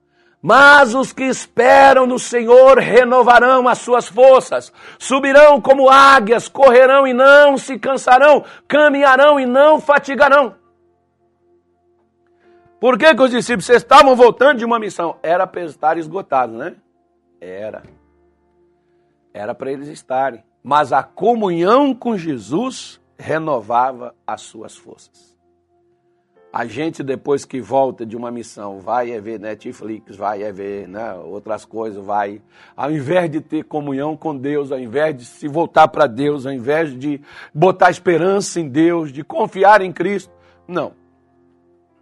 Mas 0.41 0.95
os 0.95 1.11
que 1.11 1.23
esperam 1.23 2.05
no 2.05 2.17
Senhor 2.17 2.77
renovarão 2.77 3.67
as 3.67 3.79
suas 3.79 4.07
forças, 4.07 4.71
subirão 4.97 5.59
como 5.59 5.89
águias, 5.89 6.47
correrão 6.47 7.05
e 7.05 7.13
não 7.13 7.57
se 7.57 7.77
cansarão, 7.77 8.45
caminharão 8.67 9.39
e 9.39 9.45
não 9.45 9.81
fatigarão. 9.81 10.55
Por 12.79 12.97
que, 12.97 13.13
que 13.13 13.21
os 13.21 13.31
discípulos 13.31 13.69
estavam 13.69 14.15
voltando 14.15 14.59
de 14.59 14.65
uma 14.65 14.79
missão? 14.79 15.17
Era 15.21 15.45
para 15.45 15.63
estar 15.63 15.97
esgotados, 15.97 16.55
né? 16.55 16.75
Era. 17.41 17.83
Era 19.33 19.53
para 19.53 19.71
eles 19.71 19.89
estarem 19.89 20.43
mas 20.63 20.91
a 20.91 21.01
comunhão 21.01 21.93
com 21.95 22.17
Jesus 22.17 22.99
renovava 23.17 24.15
as 24.25 24.41
suas 24.41 24.75
forças. 24.75 25.28
A 26.51 26.65
gente, 26.65 27.03
depois 27.03 27.45
que 27.45 27.61
volta 27.61 28.03
de 28.03 28.17
uma 28.17 28.31
missão, 28.31 28.79
vai 28.79 29.11
é 29.11 29.21
ver 29.21 29.39
Netflix, 29.39 30.15
vai 30.15 30.41
é 30.41 30.51
ver 30.51 30.87
né, 30.87 31.13
outras 31.13 31.63
coisas, 31.63 32.03
vai. 32.03 32.41
Ao 32.75 32.91
invés 32.91 33.29
de 33.29 33.39
ter 33.39 33.63
comunhão 33.65 34.17
com 34.17 34.35
Deus, 34.35 34.71
ao 34.71 34.79
invés 34.79 35.15
de 35.15 35.25
se 35.25 35.47
voltar 35.47 35.87
para 35.89 36.07
Deus, 36.07 36.47
ao 36.47 36.51
invés 36.51 36.97
de 36.97 37.21
botar 37.53 37.91
esperança 37.91 38.59
em 38.59 38.67
Deus, 38.67 39.11
de 39.11 39.23
confiar 39.23 39.81
em 39.81 39.91
Cristo, 39.91 40.33
não. 40.67 40.93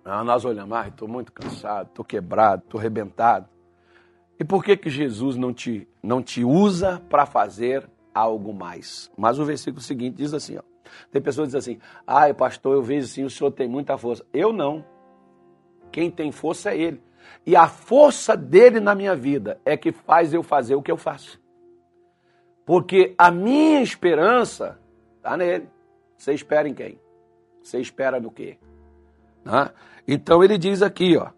Ah, 0.06 0.24
nós 0.24 0.46
olhamos, 0.46 0.78
ah, 0.78 0.88
estou 0.88 1.08
muito 1.08 1.34
cansado, 1.34 1.88
estou 1.90 2.06
quebrado, 2.06 2.64
estou 2.64 2.80
arrebentado. 2.80 3.50
E 4.40 4.46
por 4.46 4.64
que, 4.64 4.78
que 4.78 4.90
Jesus 4.90 5.36
não 5.36 5.54
te, 5.54 5.86
não 6.02 6.24
te 6.24 6.46
usa 6.46 7.02
para 7.10 7.26
fazer 7.26 7.90
algo 8.18 8.54
mais. 8.54 9.12
Mas 9.16 9.38
o 9.38 9.46
versículo 9.46 9.82
seguinte 9.82 10.16
diz 10.16 10.34
assim, 10.34 10.58
ó. 10.58 10.62
Tem 11.12 11.22
pessoas 11.22 11.52
que 11.52 11.58
dizem 11.58 11.76
assim: 11.76 11.82
"Ai, 12.06 12.34
pastor, 12.34 12.76
eu 12.76 12.82
vejo 12.82 13.06
assim, 13.06 13.24
o 13.24 13.30
senhor 13.30 13.52
tem 13.52 13.68
muita 13.68 13.98
força". 13.98 14.26
Eu 14.34 14.52
não. 14.52 14.86
Quem 15.92 16.12
tem 16.12 16.32
força 16.32 16.72
é 16.72 16.78
ele. 16.78 17.02
E 17.46 17.56
a 17.56 17.68
força 17.68 18.36
dele 18.36 18.80
na 18.80 18.94
minha 18.94 19.16
vida 19.16 19.60
é 19.66 19.76
que 19.76 19.92
faz 19.92 20.34
eu 20.34 20.44
fazer 20.44 20.76
o 20.76 20.82
que 20.82 20.92
eu 20.92 20.98
faço. 20.98 21.42
Porque 22.66 23.16
a 23.18 23.32
minha 23.32 23.82
esperança 23.82 24.80
está 25.16 25.38
nele. 25.38 25.70
Você 26.18 26.34
espera 26.34 26.68
em 26.68 26.74
quem? 26.74 27.00
Você 27.62 27.80
espera 27.80 28.20
no 28.20 28.32
quê? 28.32 28.58
Então 30.08 30.44
ele 30.44 30.58
diz 30.58 30.82
aqui, 30.82 31.18
ó. 31.18 31.30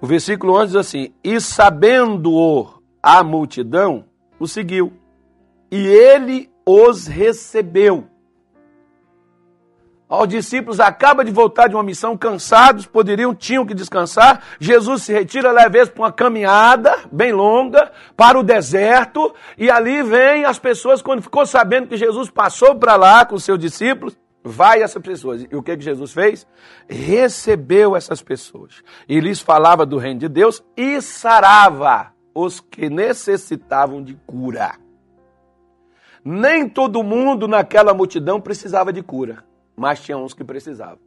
O 0.00 0.06
versículo 0.06 0.54
11 0.54 0.66
diz 0.66 0.76
assim: 0.76 1.14
E 1.24 1.40
sabendo-o 1.40 2.82
a 3.02 3.22
multidão, 3.24 4.04
o 4.38 4.46
seguiu 4.46 4.92
e 5.70 5.86
ele 5.86 6.50
os 6.70 7.06
recebeu. 7.06 8.06
Os 10.06 10.28
discípulos 10.28 10.80
acabam 10.80 11.24
de 11.24 11.32
voltar 11.32 11.66
de 11.66 11.74
uma 11.74 11.82
missão 11.82 12.14
cansados, 12.14 12.84
poderiam, 12.84 13.34
tinham 13.34 13.64
que 13.64 13.72
descansar. 13.72 14.42
Jesus 14.60 15.04
se 15.04 15.12
retira, 15.12 15.50
leva 15.50 15.78
eles 15.78 15.88
para 15.88 16.02
uma 16.02 16.12
caminhada 16.12 16.94
bem 17.10 17.32
longa, 17.32 17.90
para 18.14 18.38
o 18.38 18.42
deserto, 18.42 19.34
e 19.56 19.70
ali 19.70 20.02
vem 20.02 20.44
as 20.44 20.58
pessoas, 20.58 21.00
quando 21.00 21.22
ficou 21.22 21.46
sabendo 21.46 21.88
que 21.88 21.96
Jesus 21.96 22.30
passou 22.30 22.74
para 22.74 22.96
lá 22.96 23.24
com 23.24 23.38
seus 23.38 23.58
discípulos, 23.58 24.14
vai 24.44 24.82
essas 24.82 25.02
pessoas. 25.02 25.46
E 25.50 25.56
o 25.56 25.62
que, 25.62 25.74
que 25.74 25.84
Jesus 25.84 26.12
fez? 26.12 26.46
Recebeu 26.86 27.96
essas 27.96 28.20
pessoas. 28.20 28.82
E 29.08 29.20
lhes 29.20 29.40
falava 29.40 29.86
do 29.86 29.96
reino 29.96 30.20
de 30.20 30.28
Deus 30.28 30.62
e 30.76 31.00
sarava 31.00 32.12
os 32.34 32.60
que 32.60 32.90
necessitavam 32.90 34.02
de 34.02 34.14
cura. 34.26 34.87
Nem 36.24 36.68
todo 36.68 37.02
mundo 37.02 37.46
naquela 37.46 37.94
multidão 37.94 38.40
precisava 38.40 38.92
de 38.92 39.02
cura, 39.02 39.44
mas 39.76 40.00
tinha 40.00 40.18
uns 40.18 40.34
que 40.34 40.44
precisavam. 40.44 40.98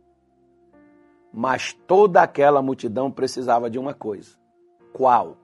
Mas 1.34 1.74
toda 1.88 2.22
aquela 2.22 2.62
multidão 2.62 3.12
precisava 3.12 3.70
de 3.70 3.80
uma 3.80 3.94
coisa. 3.94 4.32
Qual? 4.92 5.38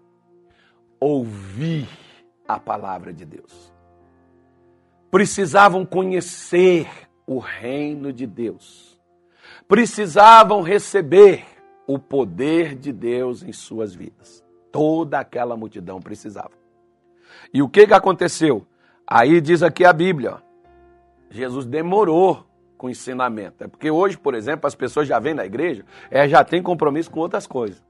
Ouvir 1.00 1.88
a 2.48 2.60
palavra 2.60 3.14
de 3.14 3.26
Deus. 3.26 3.72
Precisavam 5.10 5.86
conhecer 5.86 6.88
o 7.26 7.40
reino 7.40 8.12
de 8.12 8.26
Deus. 8.26 9.00
Precisavam 9.68 10.62
receber 10.62 11.46
o 11.86 11.98
poder 11.98 12.76
de 12.76 12.92
Deus 12.92 13.44
em 13.44 13.54
suas 13.54 13.96
vidas. 13.96 14.44
Toda 14.72 15.20
aquela 15.20 15.56
multidão 15.56 16.02
precisava. 16.02 16.52
E 17.54 17.62
o 17.62 17.70
que, 17.70 17.88
que 17.88 17.94
aconteceu? 17.94 18.66
Aí 19.08 19.40
diz 19.40 19.64
aqui 19.64 19.86
a 19.86 19.94
Bíblia, 19.94 20.36
Jesus 21.30 21.66
demorou 21.66 22.46
com 22.78 22.88
o 22.88 22.90
ensinamento. 22.90 23.64
É 23.64 23.68
porque 23.68 23.90
hoje, 23.90 24.18
por 24.18 24.36
exemplo, 24.36 24.68
as 24.68 24.76
pessoas 24.76 25.08
já 25.08 25.18
vêm 25.18 25.34
na 25.34 25.46
igreja, 25.46 25.86
é, 26.12 26.28
já 26.28 26.44
tem 26.44 26.62
compromisso 26.62 27.10
com 27.10 27.22
outras 27.22 27.48
coisas. 27.48 27.82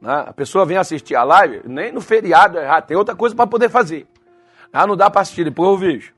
Né? 0.00 0.24
A 0.26 0.32
pessoa 0.32 0.64
vem 0.64 0.76
assistir 0.76 1.16
a 1.16 1.24
live, 1.24 1.62
nem 1.66 1.92
no 1.92 2.00
feriado, 2.00 2.54
já 2.54 2.80
tem 2.80 2.96
outra 2.96 3.16
coisa 3.16 3.34
para 3.34 3.46
poder 3.48 3.68
fazer. 3.68 4.06
Ah, 4.72 4.86
não 4.86 4.96
dá 4.96 5.10
para 5.10 5.22
assistir, 5.22 5.44
depois 5.44 5.68
eu 5.68 5.76
vejo. 5.76 6.14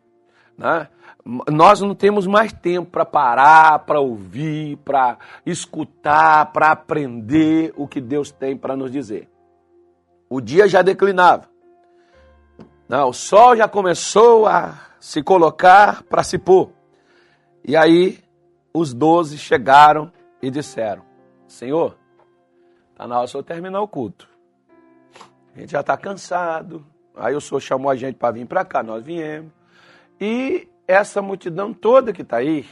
Né? 0.57 0.87
Nós 1.51 1.81
não 1.81 1.95
temos 1.95 2.27
mais 2.27 2.53
tempo 2.53 2.91
para 2.91 3.07
parar, 3.07 3.79
para 3.81 4.01
ouvir, 4.01 4.77
para 4.79 5.17
escutar, 5.47 6.53
para 6.53 6.73
aprender 6.73 7.73
o 7.77 7.89
que 7.89 8.01
Deus 8.01 8.31
tem 8.31 8.57
para 8.57 8.77
nos 8.77 8.93
dizer. 8.93 9.29
O 10.29 10.41
dia 10.41 10.69
já 10.69 10.83
declinava. 10.83 11.52
Não, 12.89 13.09
o 13.09 13.13
sol 13.13 13.57
já 13.57 13.69
começou 13.69 14.47
a 14.47 14.79
se 15.01 15.23
colocar 15.23 16.03
para 16.05 16.23
se 16.23 16.39
pôr. 16.39 16.71
E 17.65 17.77
aí 17.77 18.23
os 18.73 18.93
doze 18.93 19.39
chegaram 19.39 20.13
e 20.41 20.51
disseram: 20.51 21.03
Senhor, 21.47 21.97
está 22.91 23.07
na 23.07 23.19
hora 23.19 23.27
de 23.27 23.43
terminar 23.43 23.81
o 23.81 23.89
culto. 23.89 24.29
A 25.55 25.61
gente 25.61 25.73
já 25.73 25.81
está 25.81 25.97
cansado. 25.97 26.85
Aí 27.15 27.35
o 27.35 27.41
senhor 27.41 27.61
chamou 27.61 27.91
a 27.91 27.97
gente 27.97 28.17
para 28.17 28.33
vir 28.33 28.47
para 28.47 28.65
cá, 28.65 28.83
nós 28.83 29.03
viemos. 29.05 29.53
E 30.21 30.69
essa 30.87 31.21
multidão 31.21 31.75
toda 31.75 32.13
que 32.13 32.23
está 32.23 32.39
aí, 32.39 32.67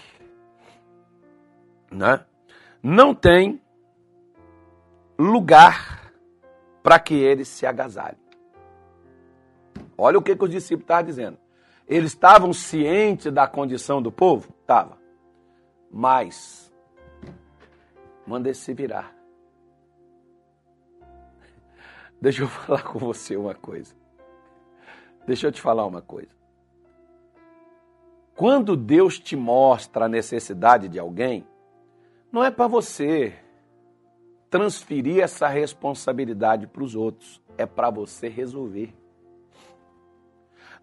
né, 1.91 2.25
não 2.83 3.15
tem 3.15 3.61
lugar 5.19 6.13
para 6.83 6.99
que 6.99 7.15
eles 7.15 7.49
se 7.49 7.67
agasalhem. 7.67 8.20
Olha 10.01 10.19
o 10.19 10.23
que, 10.23 10.35
que 10.35 10.45
os 10.45 10.51
discípulos 10.51 10.85
estavam 10.85 11.05
dizendo. 11.05 11.39
Eles 11.87 12.13
estavam 12.13 12.53
cientes 12.53 13.33
da 13.33 13.47
condição 13.47 14.01
do 14.01 14.11
povo? 14.11 14.55
Estava. 14.61 14.97
Mas, 15.91 16.73
manda 18.27 18.53
se 18.55 18.73
virar. 18.73 19.15
Deixa 22.21 22.43
eu 22.43 22.49
falar 22.49 22.83
com 22.83 22.99
você 22.99 23.37
uma 23.37 23.55
coisa. 23.55 23.95
Deixa 25.27 25.49
eu 25.49 25.53
te 25.53 25.61
falar 25.61 25.85
uma 25.85 26.01
coisa. 26.01 26.31
Quando 28.35 28.77
Deus 28.77 29.19
te 29.19 29.37
mostra 29.37 30.07
a 30.07 30.09
necessidade 30.09 30.89
de 30.89 30.99
alguém, 30.99 31.47
não 32.33 32.43
é 32.43 32.51
para 32.51 32.67
você 32.67 33.35
transferir 34.49 35.23
essa 35.23 35.47
responsabilidade 35.47 36.67
para 36.67 36.83
os 36.83 36.95
outros, 36.95 37.41
é 37.59 37.67
para 37.67 37.91
você 37.91 38.29
resolver. 38.29 39.00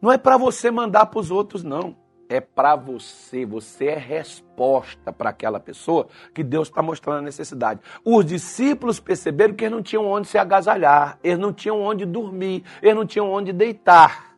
Não 0.02 0.12
é 0.12 0.18
para 0.18 0.38
você 0.38 0.70
mandar 0.70 1.08
para 1.08 1.20
os 1.20 1.32
outros, 1.32 1.64
não. 1.64 1.96
É 2.30 2.42
para 2.42 2.76
você. 2.76 3.46
Você 3.46 3.86
é 3.86 3.98
resposta 3.98 5.12
para 5.12 5.30
aquela 5.30 5.60
pessoa 5.60 6.08
que 6.34 6.44
Deus 6.44 6.68
está 6.68 6.82
mostrando 6.82 7.20
a 7.20 7.22
necessidade. 7.22 7.80
Os 8.04 8.26
discípulos 8.26 9.00
perceberam 9.00 9.54
que 9.54 9.64
eles 9.64 9.76
não 9.76 9.82
tinham 9.82 10.06
onde 10.06 10.28
se 10.28 10.38
agasalhar, 10.38 11.18
eles 11.24 11.40
não 11.40 11.54
tinham 11.54 11.82
onde 11.82 12.06
dormir, 12.06 12.64
eles 12.82 12.96
não 12.96 13.06
tinham 13.06 13.32
onde 13.32 13.54
deitar. 13.54 14.36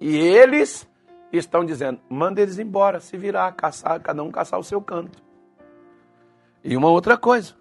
E 0.00 0.16
eles 0.16 0.86
estão 1.32 1.64
dizendo: 1.64 2.00
manda 2.08 2.40
eles 2.40 2.58
embora, 2.58 3.00
se 3.00 3.16
virar, 3.16 3.50
caçar, 3.52 4.00
cada 4.00 4.22
um 4.22 4.30
caçar 4.30 4.60
o 4.60 4.64
seu 4.64 4.80
canto. 4.80 5.22
E 6.62 6.76
uma 6.76 6.90
outra 6.90 7.16
coisa: 7.16 7.54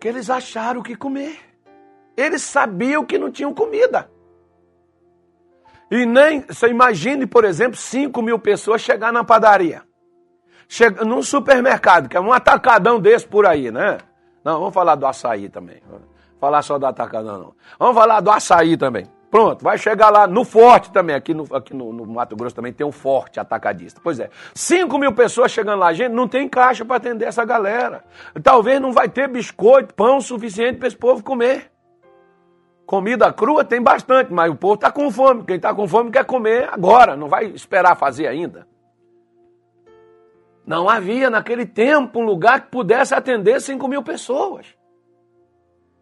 que 0.00 0.08
eles 0.08 0.28
acharam 0.28 0.80
o 0.80 0.84
que 0.84 0.96
comer. 0.96 1.38
Eles 2.16 2.42
sabiam 2.42 3.06
que 3.06 3.16
não 3.16 3.30
tinham 3.30 3.54
comida. 3.54 4.10
E 5.92 6.06
nem, 6.06 6.40
você 6.40 6.68
imagine, 6.68 7.26
por 7.26 7.44
exemplo, 7.44 7.76
5 7.76 8.22
mil 8.22 8.38
pessoas 8.38 8.80
chegar 8.80 9.12
na 9.12 9.22
padaria. 9.22 9.82
Chega 10.66 11.04
num 11.04 11.22
supermercado, 11.22 12.08
que 12.08 12.16
é 12.16 12.20
um 12.20 12.32
atacadão 12.32 12.98
desse 12.98 13.26
por 13.26 13.44
aí, 13.44 13.70
né? 13.70 13.98
Não, 14.42 14.58
vamos 14.58 14.72
falar 14.72 14.94
do 14.94 15.06
açaí 15.06 15.50
também. 15.50 15.82
Falar 16.40 16.62
só 16.62 16.78
do 16.78 16.86
atacadão, 16.86 17.38
não. 17.38 17.54
Vamos 17.78 17.94
falar 17.94 18.20
do 18.20 18.30
açaí 18.30 18.74
também. 18.74 19.06
Pronto, 19.30 19.62
vai 19.62 19.76
chegar 19.76 20.08
lá 20.08 20.26
no 20.26 20.46
Forte 20.46 20.90
também. 20.90 21.14
Aqui, 21.14 21.34
no, 21.34 21.46
aqui 21.54 21.76
no, 21.76 21.92
no 21.92 22.06
Mato 22.06 22.34
Grosso 22.36 22.56
também 22.56 22.72
tem 22.72 22.86
um 22.86 22.92
Forte 22.92 23.38
atacadista. 23.38 24.00
Pois 24.02 24.18
é, 24.18 24.30
5 24.54 24.96
mil 24.96 25.12
pessoas 25.12 25.50
chegando 25.50 25.80
lá. 25.80 25.92
Gente, 25.92 26.12
não 26.12 26.26
tem 26.26 26.48
caixa 26.48 26.86
para 26.86 26.96
atender 26.96 27.26
essa 27.26 27.44
galera. 27.44 28.02
Talvez 28.42 28.80
não 28.80 28.92
vai 28.92 29.10
ter 29.10 29.28
biscoito, 29.28 29.92
pão 29.92 30.22
suficiente 30.22 30.78
para 30.78 30.88
esse 30.88 30.96
povo 30.96 31.22
comer. 31.22 31.71
Comida 32.86 33.32
crua 33.32 33.64
tem 33.64 33.80
bastante, 33.80 34.32
mas 34.32 34.50
o 34.50 34.56
povo 34.56 34.74
está 34.74 34.90
com 34.90 35.10
fome. 35.10 35.44
Quem 35.44 35.56
está 35.56 35.74
com 35.74 35.86
fome 35.86 36.10
quer 36.10 36.24
comer 36.24 36.68
agora, 36.70 37.16
não 37.16 37.28
vai 37.28 37.46
esperar 37.46 37.96
fazer 37.96 38.26
ainda. 38.26 38.66
Não 40.66 40.88
havia 40.88 41.28
naquele 41.28 41.66
tempo 41.66 42.20
um 42.20 42.24
lugar 42.24 42.60
que 42.60 42.70
pudesse 42.70 43.14
atender 43.14 43.60
5 43.60 43.88
mil 43.88 44.02
pessoas. 44.02 44.66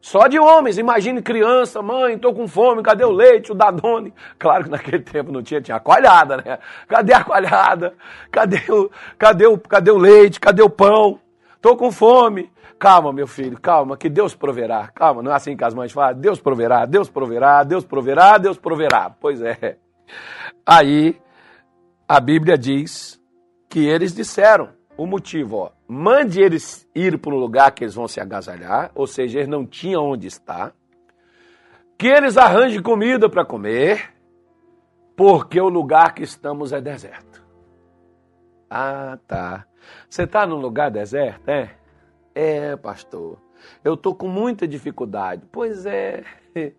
Só 0.01 0.27
de 0.27 0.39
homens, 0.39 0.79
imagine 0.79 1.21
criança, 1.21 1.83
mãe, 1.83 2.15
estou 2.15 2.35
com 2.35 2.49
fome, 2.49 2.83
cadê 2.83 3.05
o 3.05 3.11
leite, 3.11 3.53
o 3.53 3.55
dadone? 3.55 4.15
Claro 4.39 4.65
que 4.65 4.71
naquele 4.71 5.01
tempo 5.01 5.31
não 5.31 5.43
tinha, 5.43 5.61
tinha 5.61 5.77
a 5.77 5.81
coalhada, 5.81 6.39
né? 6.39 6.59
Cadê 6.89 7.13
a 7.13 7.23
coalhada? 7.23 7.95
Cadê 8.31 8.63
o, 8.73 8.91
cadê 9.19 9.47
o, 9.47 9.59
cadê 9.59 9.91
o 9.91 9.99
leite? 9.99 10.41
Cadê 10.41 10.63
o 10.63 10.71
pão? 10.71 11.21
Estou 11.61 11.77
com 11.77 11.93
fome. 11.93 12.51
Calma, 12.79 13.13
meu 13.13 13.27
filho, 13.27 13.61
calma, 13.61 13.95
que 13.95 14.09
Deus 14.09 14.35
proverá. 14.35 14.89
Calma, 14.89 15.23
não 15.23 15.31
é 15.31 15.35
assim 15.35 15.55
que 15.55 15.63
as 15.63 15.75
mães 15.75 15.93
falam? 15.93 16.19
Deus 16.19 16.41
proverá, 16.41 16.87
Deus 16.87 17.11
proverá, 17.11 17.63
Deus 17.63 17.85
proverá, 17.85 18.39
Deus 18.39 18.57
proverá. 18.57 19.11
Pois 19.11 19.43
é. 19.43 19.77
Aí 20.65 21.21
a 22.09 22.19
Bíblia 22.19 22.57
diz 22.57 23.21
que 23.69 23.87
eles 23.87 24.15
disseram 24.15 24.71
o 24.97 25.07
motivo, 25.07 25.57
ó, 25.57 25.71
mande 25.87 26.41
eles 26.41 26.89
ir 26.95 27.19
para 27.19 27.35
um 27.35 27.39
lugar 27.39 27.71
que 27.73 27.85
eles 27.85 27.95
vão 27.95 28.09
se 28.09 28.21
agasalhar, 28.21 28.91
ou 28.95 29.07
seja, 29.07 29.41
eles 29.41 29.49
não 29.49 29.67
tinham 29.67 30.03
onde 30.03 30.27
estar. 30.27 30.73
Que 31.99 32.07
eles 32.07 32.39
arranjem 32.39 32.83
comida 32.83 33.29
para 33.29 33.45
comer, 33.45 34.15
porque 35.15 35.61
o 35.61 35.69
lugar 35.69 36.15
que 36.15 36.23
estamos 36.23 36.73
é 36.73 36.81
deserto. 36.81 37.45
Ah, 38.71 39.19
tá. 39.27 39.67
Você 40.09 40.25
está 40.25 40.47
num 40.47 40.57
lugar 40.57 40.91
deserto, 40.91 41.49
é? 41.49 41.75
É, 42.35 42.77
pastor, 42.77 43.39
eu 43.85 43.95
estou 43.95 44.15
com 44.15 44.29
muita 44.29 44.67
dificuldade. 44.67 45.43
Pois 45.51 45.87
é, 45.87 46.25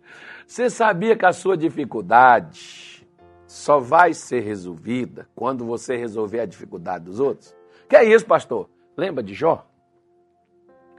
você 0.45 0.69
sabia 0.69 1.15
que 1.15 1.25
a 1.25 1.33
sua 1.33 1.57
dificuldade 1.57 3.05
só 3.45 3.79
vai 3.79 4.13
ser 4.13 4.41
resolvida 4.41 5.27
quando 5.35 5.65
você 5.65 5.95
resolver 5.95 6.39
a 6.39 6.45
dificuldade 6.45 7.05
dos 7.05 7.19
outros? 7.19 7.55
Que 7.87 7.95
é 7.95 8.03
isso, 8.03 8.25
pastor? 8.25 8.69
Lembra 8.95 9.23
de 9.23 9.33
Jó? 9.33 9.67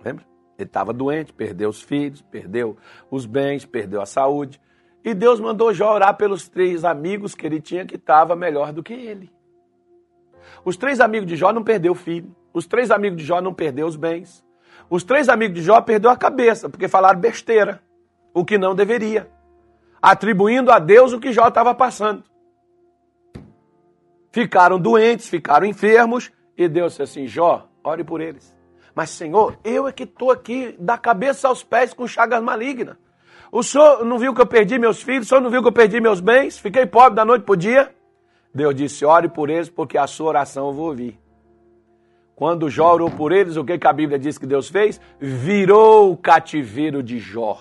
Lembra? 0.05 0.25
Ele 0.59 0.69
estava 0.69 0.93
doente, 0.93 1.33
perdeu 1.33 1.71
os 1.71 1.81
filhos, 1.81 2.23
perdeu 2.23 2.77
os 3.11 3.27
bens, 3.27 3.65
perdeu 3.65 4.01
a 4.01 4.07
saúde. 4.07 4.61
E 5.05 5.15
Deus 5.15 5.41
mandou 5.41 5.75
Jó 5.75 5.95
orar 5.95 6.17
pelos 6.17 6.49
três 6.49 6.85
amigos 6.85 7.35
que 7.35 7.47
ele 7.47 7.61
tinha 7.61 7.85
que 7.85 7.97
estava 7.97 8.37
melhor 8.37 8.73
do 8.73 8.83
que 8.83 8.93
ele. 8.93 9.33
Os 10.65 10.77
três 10.77 11.01
amigos 11.01 11.27
de 11.29 11.37
Jó 11.37 11.53
não 11.53 11.63
perdeu 11.63 11.93
o 11.93 11.97
filho. 11.97 12.35
Os 12.53 12.67
três 12.67 12.91
amigos 12.91 13.19
de 13.19 13.25
Jó 13.25 13.41
não 13.41 13.55
perdeu 13.55 13.87
os 13.87 13.97
bens. 13.97 14.45
Os 14.89 15.05
três 15.05 15.29
amigos 15.29 15.57
de 15.57 15.63
Jó 15.63 15.81
perdeu 15.81 16.11
a 16.11 16.17
cabeça, 16.17 16.69
porque 16.69 16.89
falaram 16.89 17.19
besteira, 17.19 17.83
o 18.35 18.45
que 18.45 18.59
não 18.59 18.75
deveria, 18.75 19.31
atribuindo 20.01 20.71
a 20.71 20.79
Deus 20.79 21.13
o 21.13 21.21
que 21.21 21.33
Jó 21.33 21.49
estava 21.49 21.75
passando. 21.75 22.23
Ficaram 24.31 24.79
doentes, 24.79 25.29
ficaram 25.29 25.67
enfermos, 25.67 26.31
e 26.57 26.69
Deus 26.69 26.93
disse 26.93 27.03
assim: 27.03 27.27
Jó, 27.27 27.69
ore 27.85 28.05
por 28.05 28.21
eles. 28.21 28.55
Mas, 28.95 29.11
Senhor, 29.11 29.59
eu 29.65 29.89
é 29.89 29.93
que 29.93 30.03
estou 30.03 30.31
aqui 30.31 30.77
da 30.79 30.99
cabeça 30.99 31.49
aos 31.49 31.65
pés 31.65 31.95
com 31.95 32.07
chagas 32.07 32.43
malignas. 32.43 32.97
O 33.51 33.63
senhor 33.63 34.05
não 34.05 34.19
viu 34.19 34.35
que 34.35 34.41
eu 34.41 34.47
perdi 34.47 34.79
meus 34.79 35.03
filhos? 35.03 35.27
O 35.27 35.29
senhor 35.29 35.41
não 35.41 35.51
viu 35.51 35.63
que 35.63 35.69
eu 35.69 35.73
perdi 35.73 36.01
meus 36.01 36.21
bens? 36.21 36.59
Fiquei 36.59 36.87
pobre 36.87 37.17
da 37.17 37.25
noite 37.25 37.45
para 37.45 37.53
o 37.53 37.57
dia? 37.57 37.95
Deus 38.55 38.75
disse: 38.75 39.05
ore 39.05 39.29
por 39.29 39.49
eles, 39.49 39.71
porque 39.71 39.97
a 39.97 40.07
sua 40.07 40.29
oração 40.29 40.69
eu 40.69 40.73
vou 40.73 40.89
ouvir. 40.89 41.19
Quando 42.35 42.69
Jó 42.69 42.95
orou 42.95 43.11
por 43.11 43.33
eles, 43.33 43.57
o 43.57 43.65
que, 43.65 43.79
que 43.79 43.87
a 43.87 43.93
Bíblia 43.93 44.19
diz 44.19 44.37
que 44.37 44.47
Deus 44.47 44.69
fez? 44.69 45.01
Virou 45.19 46.13
o 46.13 46.17
cativeiro 46.17 47.03
de 47.03 47.19
Jó. 47.19 47.59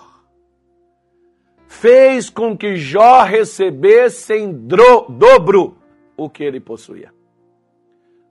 Fez 1.67 2.29
com 2.29 2.57
que 2.57 2.75
Jó 2.75 3.23
recebesse 3.23 4.33
em 4.33 4.51
dobro 4.51 5.77
o 6.17 6.29
que 6.29 6.43
ele 6.43 6.59
possuía. 6.59 7.13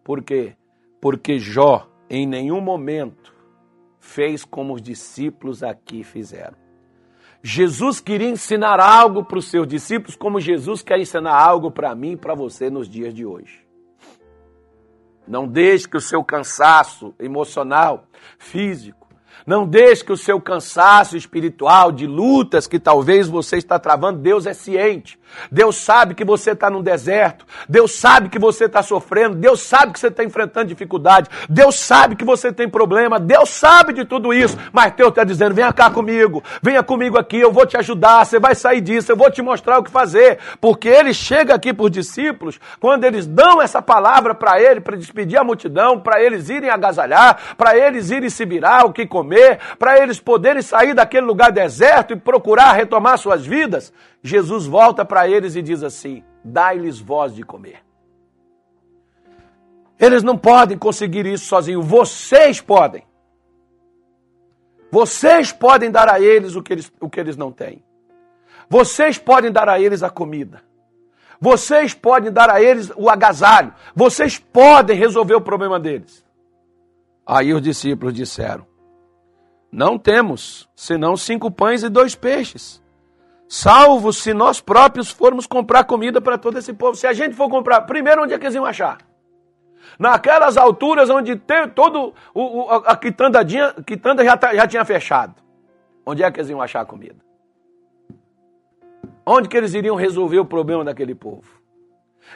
Por 0.05 0.23
quê? 0.23 0.55
Porque 1.01 1.39
Jó, 1.39 1.89
em 2.09 2.27
nenhum 2.27 2.61
momento, 2.61 3.35
fez 3.99 4.45
como 4.45 4.75
os 4.75 4.83
discípulos 4.83 5.63
aqui 5.63 6.03
fizeram. 6.03 6.60
Jesus 7.43 8.01
queria 8.01 8.29
ensinar 8.29 8.79
algo 8.79 9.25
para 9.25 9.39
os 9.39 9.49
seus 9.49 9.67
discípulos, 9.67 10.17
como 10.17 10.41
Jesus 10.41 10.83
quer 10.83 10.99
ensinar 10.99 11.35
algo 11.35 11.71
para 11.71 11.95
mim 11.95 12.13
e 12.13 12.17
para 12.17 12.35
você 12.35 12.69
nos 12.69 12.89
dias 12.89 13.15
de 13.15 13.25
hoje. 13.25 13.67
Não 15.27 15.47
deixe 15.47 15.89
que 15.89 15.97
o 15.97 16.01
seu 16.01 16.23
cansaço 16.23 17.15
emocional, 17.19 18.07
físico, 18.39 19.00
não 19.47 19.67
deixe 19.67 20.05
que 20.05 20.13
o 20.13 20.17
seu 20.17 20.41
cansaço 20.41 21.17
espiritual 21.17 21.91
de 21.93 22.07
lutas 22.07 22.67
que 22.67 22.79
talvez 22.79 23.29
você 23.29 23.57
está 23.57 23.79
travando, 23.79 24.19
Deus 24.19 24.47
é 24.47 24.55
ciente. 24.55 25.19
Deus 25.51 25.77
sabe 25.77 26.15
que 26.15 26.25
você 26.25 26.53
está 26.53 26.71
no 26.71 26.83
deserto. 26.83 27.47
Deus 27.69 27.93
sabe 27.93 28.29
que 28.29 28.39
você 28.39 28.65
está 28.65 28.83
sofrendo. 28.83 29.37
Deus 29.37 29.61
sabe 29.61 29.93
que 29.93 30.01
você 30.01 30.09
está 30.09 30.25
enfrentando 30.25 30.67
dificuldade. 30.67 31.31
Deus 31.49 31.77
sabe 31.77 32.17
que 32.17 32.25
você 32.25 32.53
tem 32.53 32.69
problema. 32.69 33.19
Deus 33.19 33.49
sabe 33.49 33.93
de 33.93 34.05
tudo 34.05 34.33
isso. 34.33 34.57
Mas 34.73 34.93
Deus 34.93 35.11
está 35.11 35.25
dizendo: 35.25 35.55
venha 35.55 35.73
cá 35.73 35.91
comigo. 35.91 36.43
Venha 36.63 36.83
comigo 36.83 37.19
aqui. 37.19 37.39
Eu 37.39 37.53
vou 37.53 37.67
te 37.67 37.77
ajudar. 37.77 38.25
Você 38.25 38.39
vai 38.39 38.55
sair 38.55 38.81
disso. 38.81 39.13
Eu 39.13 39.17
vou 39.17 39.31
te 39.31 39.43
mostrar 39.43 39.79
o 39.79 39.83
que 39.83 39.91
fazer. 39.91 40.39
Porque 40.61 40.89
ele 40.89 41.15
chega 41.15 41.55
aqui 41.55 41.73
para 41.73 41.85
os 41.85 41.91
discípulos, 41.91 42.61
quando 42.79 43.05
eles 43.05 43.27
dão 43.27 43.61
essa 43.63 43.81
palavra 43.81 44.35
para 44.35 44.61
ele, 44.61 44.81
para 44.81 44.97
despedir 44.97 45.39
a 45.39 45.45
multidão, 45.45 46.01
para 46.01 46.23
eles 46.23 46.49
irem 46.49 46.71
agasalhar, 46.71 47.57
para 47.57 47.77
eles 47.77 48.11
irem 48.11 48.29
se 48.29 48.45
virar 48.45 48.85
o 48.85 48.93
que 48.93 49.07
comer, 49.07 49.20
para 49.79 49.99
eles 50.03 50.21
poderem 50.21 50.63
sair 50.63 50.95
daquele 50.95 51.27
lugar 51.27 51.53
deserto 51.53 52.13
e 52.13 52.17
procurar 52.17 52.73
retomar 52.73 53.19
suas 53.19 53.45
vidas. 53.45 53.93
Jesus 54.23 54.67
volta 54.67 55.05
para 55.05 55.29
eles 55.29 55.57
e 55.57 55.63
diz 55.63 55.83
assim: 55.83 56.23
dai-lhes 56.45 56.99
voz 56.99 57.35
de 57.35 57.43
comer. 57.43 57.83
Eles 59.99 60.23
não 60.23 60.37
podem 60.37 60.79
conseguir 60.79 61.27
isso 61.27 61.45
sozinhos, 61.45 61.87
vocês 61.87 62.61
podem. 62.61 63.05
Vocês 64.91 65.53
podem 65.53 65.91
dar 65.91 66.09
a 66.09 66.21
eles 66.21 66.57
o 66.57 66.63
que 66.63 66.73
eles, 66.73 66.93
o 67.01 67.09
que 67.09 67.21
eles 67.21 67.37
não 67.37 67.53
têm. 67.53 67.85
Vocês 68.69 69.19
podem 69.19 69.53
dar 69.53 69.69
a 69.69 69.81
eles 69.81 70.03
a 70.03 70.11
comida. 70.11 70.63
Vocês 71.41 71.95
podem 71.95 72.31
dar 72.31 72.51
a 72.51 72.63
eles 72.63 72.91
o 72.97 73.09
agasalho. 73.09 73.73
Vocês 73.95 74.39
podem 74.39 74.97
resolver 74.97 75.35
o 75.35 75.41
problema 75.41 75.79
deles. 75.81 76.25
Aí 77.27 77.55
os 77.55 77.63
discípulos 77.63 78.15
disseram: 78.15 78.67
Não 79.71 79.99
temos 79.99 80.69
senão 80.75 81.17
cinco 81.17 81.51
pães 81.51 81.83
e 81.83 81.89
dois 81.89 82.15
peixes 82.15 82.81
salvo 83.51 84.13
se 84.13 84.33
nós 84.33 84.61
próprios 84.61 85.11
formos 85.11 85.45
comprar 85.45 85.83
comida 85.83 86.21
para 86.21 86.39
todo 86.39 86.57
esse 86.57 86.73
povo. 86.73 86.95
Se 86.95 87.09
a 87.09 87.13
gente 87.13 87.35
for 87.35 87.51
comprar, 87.51 87.81
primeiro 87.81 88.23
onde 88.23 88.33
é 88.33 88.39
que 88.39 88.45
eles 88.45 88.55
iam 88.55 88.65
achar? 88.65 88.99
Naquelas 89.99 90.57
alturas 90.57 91.11
onde 91.11 91.35
tem 91.35 91.69
todo 91.69 92.15
o, 92.33 92.43
o, 92.43 92.71
a 92.71 92.97
quitanda, 92.97 93.41
quitanda 93.85 94.25
já, 94.25 94.37
tá, 94.37 94.55
já 94.55 94.69
tinha 94.69 94.85
fechado. 94.85 95.35
Onde 96.07 96.23
é 96.23 96.31
que 96.31 96.39
eles 96.39 96.49
iam 96.49 96.63
achar 96.63 96.87
comida? 96.87 97.17
Onde 99.27 99.49
que 99.49 99.57
eles 99.57 99.75
iriam 99.75 99.97
resolver 99.97 100.39
o 100.39 100.45
problema 100.45 100.85
daquele 100.85 101.15
povo? 101.15 101.61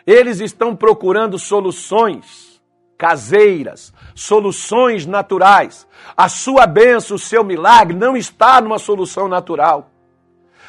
Eles 0.05 0.41
estão 0.41 0.75
procurando 0.75 1.39
soluções 1.39 2.54
caseiras, 2.97 3.93
soluções 4.15 5.07
naturais. 5.07 5.87
A 6.17 6.29
sua 6.29 6.67
bênção, 6.67 7.17
o 7.17 7.19
seu 7.19 7.45
milagre 7.45 7.97
não 7.97 8.17
está 8.17 8.61
numa 8.61 8.79
solução 8.79 9.29
natural. 9.29 9.91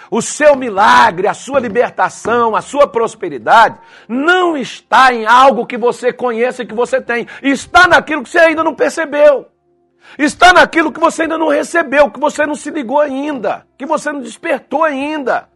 O 0.10 0.22
seu 0.22 0.56
milagre, 0.56 1.28
a 1.28 1.34
sua 1.34 1.60
libertação, 1.60 2.56
a 2.56 2.62
sua 2.62 2.88
prosperidade 2.88 3.80
não 4.08 4.56
está 4.56 5.12
em 5.14 5.26
algo 5.26 5.66
que 5.66 5.78
você 5.78 6.14
conhece 6.14 6.62
e 6.62 6.66
que 6.66 6.76
você 6.76 7.02
tem. 7.02 7.28
Está 7.42 7.88
naquilo 7.88 8.24
que 8.24 8.30
você 8.30 8.40
ainda 8.40 8.64
não 8.64 8.76
percebeu. 8.76 9.48
Está 10.18 10.54
naquilo 10.54 10.92
que 10.92 11.00
você 11.00 11.24
ainda 11.24 11.38
não 11.38 11.50
recebeu, 11.50 12.12
que 12.12 12.20
você 12.20 12.46
não 12.46 12.56
se 12.56 12.70
ligou 12.70 13.00
ainda, 13.00 13.68
que 13.78 13.86
você 13.86 14.12
não 14.12 14.22
despertou 14.22 14.84
ainda. 14.84 15.50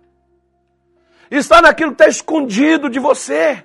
Está 1.30 1.62
naquilo 1.62 1.92
que 1.92 2.02
está 2.02 2.08
escondido 2.08 2.90
de 2.90 3.00
você. 3.00 3.64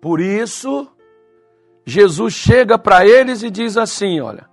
Por 0.00 0.20
isso, 0.20 0.86
Jesus 1.84 2.34
chega 2.34 2.78
para 2.78 3.06
eles 3.06 3.42
e 3.42 3.50
diz 3.50 3.76
assim: 3.76 4.20
Olha, 4.20 4.48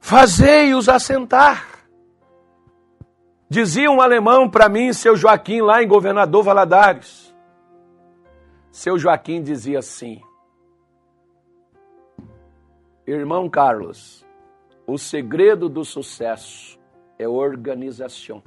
fazei-os 0.00 0.88
assentar. 0.88 1.86
Dizia 3.48 3.90
um 3.90 4.00
alemão 4.00 4.50
para 4.50 4.68
mim, 4.68 4.92
seu 4.92 5.16
Joaquim, 5.16 5.60
lá 5.60 5.82
em 5.82 5.86
Governador 5.86 6.42
Valadares. 6.42 7.32
Seu 8.72 8.98
Joaquim 8.98 9.42
dizia 9.42 9.78
assim: 9.78 10.20
Irmão 13.06 13.48
Carlos, 13.48 14.26
o 14.86 14.98
segredo 14.98 15.68
do 15.68 15.84
sucesso 15.84 16.78
é 17.18 17.28
organização. 17.28 18.42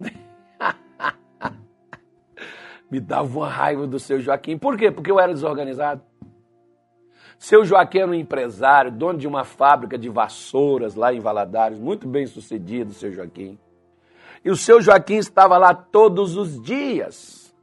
Me 2.90 2.98
dava 2.98 3.38
uma 3.38 3.48
raiva 3.48 3.86
do 3.86 3.98
seu 3.98 4.20
Joaquim. 4.20 4.56
Por 4.56 4.76
quê? 4.76 4.90
Porque 4.90 5.10
eu 5.10 5.20
era 5.20 5.32
desorganizado. 5.32 6.02
Seu 7.40 7.64
Joaquim 7.64 8.00
era 8.00 8.10
um 8.10 8.14
empresário, 8.14 8.92
dono 8.92 9.18
de 9.18 9.26
uma 9.26 9.44
fábrica 9.44 9.96
de 9.96 10.10
vassouras 10.10 10.94
lá 10.94 11.10
em 11.10 11.20
Valadares, 11.20 11.78
muito 11.78 12.06
bem 12.06 12.26
sucedido, 12.26 12.92
seu 12.92 13.10
Joaquim. 13.10 13.58
E 14.44 14.50
o 14.50 14.56
seu 14.56 14.82
Joaquim 14.82 15.16
estava 15.16 15.56
lá 15.56 15.72
todos 15.72 16.36
os 16.36 16.60
dias. 16.60 17.54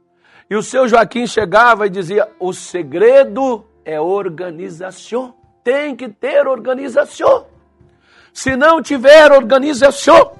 E 0.50 0.56
o 0.56 0.64
seu 0.64 0.88
Joaquim 0.88 1.28
chegava 1.28 1.86
e 1.86 1.90
dizia: 1.90 2.28
o 2.40 2.52
segredo 2.52 3.64
é 3.84 4.00
organização. 4.00 5.32
Tem 5.62 5.94
que 5.94 6.08
ter 6.08 6.48
organização. 6.48 7.46
Se 8.32 8.56
não 8.56 8.82
tiver 8.82 9.30
organização, 9.30 10.32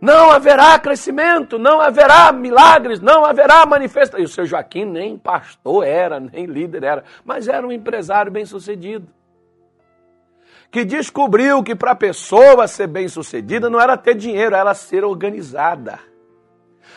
não 0.00 0.30
haverá 0.30 0.78
crescimento, 0.78 1.58
não 1.58 1.80
haverá 1.80 2.32
milagres, 2.32 3.00
não 3.00 3.24
haverá 3.24 3.64
manifestação. 3.64 4.20
E 4.20 4.24
o 4.24 4.28
seu 4.28 4.46
Joaquim 4.46 4.84
nem 4.84 5.18
pastor 5.18 5.86
era, 5.86 6.20
nem 6.20 6.46
líder 6.46 6.84
era, 6.84 7.04
mas 7.24 7.48
era 7.48 7.66
um 7.66 7.72
empresário 7.72 8.30
bem 8.30 8.44
sucedido 8.44 9.08
que 10.70 10.84
descobriu 10.84 11.62
que 11.62 11.74
para 11.74 11.92
a 11.92 11.96
pessoa 11.96 12.68
ser 12.68 12.86
bem-sucedida 12.86 13.70
não 13.70 13.80
era 13.80 13.96
ter 13.96 14.14
dinheiro, 14.14 14.54
era 14.54 14.74
ser 14.74 15.04
organizada. 15.04 15.98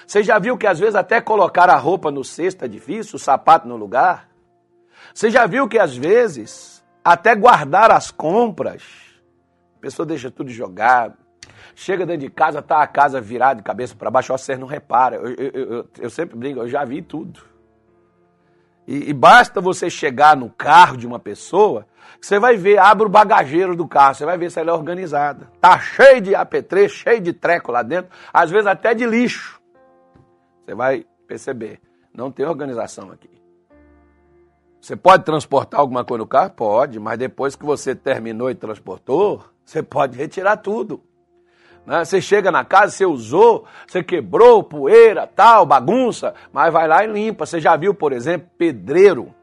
Você 0.06 0.24
já 0.24 0.40
viu 0.40 0.58
que 0.58 0.68
às 0.68 0.80
vezes 0.80 0.96
até 0.96 1.22
colocar 1.22 1.70
a 1.70 1.78
roupa 1.78 2.12
no 2.12 2.24
cesto 2.24 2.66
é 2.66 2.68
difícil, 2.68 3.16
o 3.16 3.20
sapato 3.20 3.68
no 3.68 3.76
lugar? 3.76 4.30
Você 5.14 5.30
já 5.30 5.46
viu 5.46 5.68
que 5.68 5.78
às 5.78 5.96
vezes 5.96 6.84
até 7.04 7.36
guardar 7.36 7.92
as 7.92 8.12
compras, 8.12 8.84
a 9.78 9.82
pessoa 9.82 10.06
deixa 10.06 10.30
tudo 10.30 10.50
jogado, 10.50 11.18
chega 11.80 12.06
dentro 12.06 12.28
de 12.28 12.30
casa, 12.30 12.62
tá 12.62 12.82
a 12.82 12.88
casa 12.88 13.22
virada 13.22 13.56
de 13.56 13.64
cabeça 13.64 13.96
para 13.96 14.12
baixo, 14.12 14.38
você 14.38 14.58
não 14.58 14.68
repara. 14.68 15.16
Eu, 15.16 15.34
eu, 15.36 15.52
eu, 15.52 15.90
eu 15.98 16.10
sempre 16.10 16.36
brinco, 16.36 16.60
eu 16.60 16.68
já 16.68 16.84
vi 16.84 17.02
tudo. 17.02 17.42
E, 18.86 19.10
e, 19.10 19.14
basta 19.14 19.62
você 19.62 19.90
chegar 19.90 20.36
no 20.36 20.50
carro 20.50 20.98
de 20.98 21.08
uma 21.08 21.20
pessoa, 21.20 21.86
você 22.20 22.40
vai 22.40 22.58
ver, 22.58 22.80
abre 22.80 23.06
o 23.06 23.10
bagageiro 23.10 23.76
do 23.76 23.88
carro, 23.88 24.16
você 24.16 24.26
vai 24.26 24.38
ver 24.38 24.52
se 24.52 24.60
ela 24.60 24.72
é 24.72 24.74
organizada. 24.74 25.50
Tá 25.62 25.80
cheio 25.80 26.20
de 26.20 26.36
apetrecho, 26.36 26.96
cheio 26.96 27.22
de 27.22 27.32
treco 27.32 27.72
lá 27.72 27.82
dentro, 27.82 28.12
às 28.34 28.50
vezes 28.50 28.68
até 28.68 28.94
de 28.94 29.06
lixo. 29.06 29.62
Você 30.66 30.76
vai 30.76 31.06
perceber, 31.28 31.80
não 32.14 32.32
tem 32.32 32.46
organização 32.46 33.12
aqui. 33.12 33.30
Você 34.82 34.96
pode 34.96 35.24
transportar 35.24 35.80
alguma 35.80 36.04
coisa 36.04 36.24
no 36.24 36.28
carro? 36.28 36.50
Pode, 36.52 37.00
mas 37.00 37.18
depois 37.18 37.56
que 37.56 37.66
você 37.66 37.94
terminou 37.94 38.50
e 38.50 38.56
transportou, 38.56 39.46
você 39.64 39.84
pode 39.84 40.18
retirar 40.18 40.58
tudo. 40.58 41.04
Né? 41.90 42.06
Você 42.06 42.22
chega 42.22 42.52
na 42.52 42.64
casa, 42.64 42.92
você 42.92 43.04
usou, 43.04 43.66
você 43.88 44.04
quebrou, 44.04 44.62
poeira, 44.62 45.26
tal, 45.26 45.66
bagunça, 45.66 46.36
mas 46.54 46.72
vai 46.72 46.88
lá 46.88 47.04
e 47.04 47.08
limpa. 47.08 47.48
Você 47.48 47.60
já 47.60 47.76
viu, 47.76 47.96
por 47.96 48.14
exemplo, 48.14 48.48
pedreiro 48.60 49.34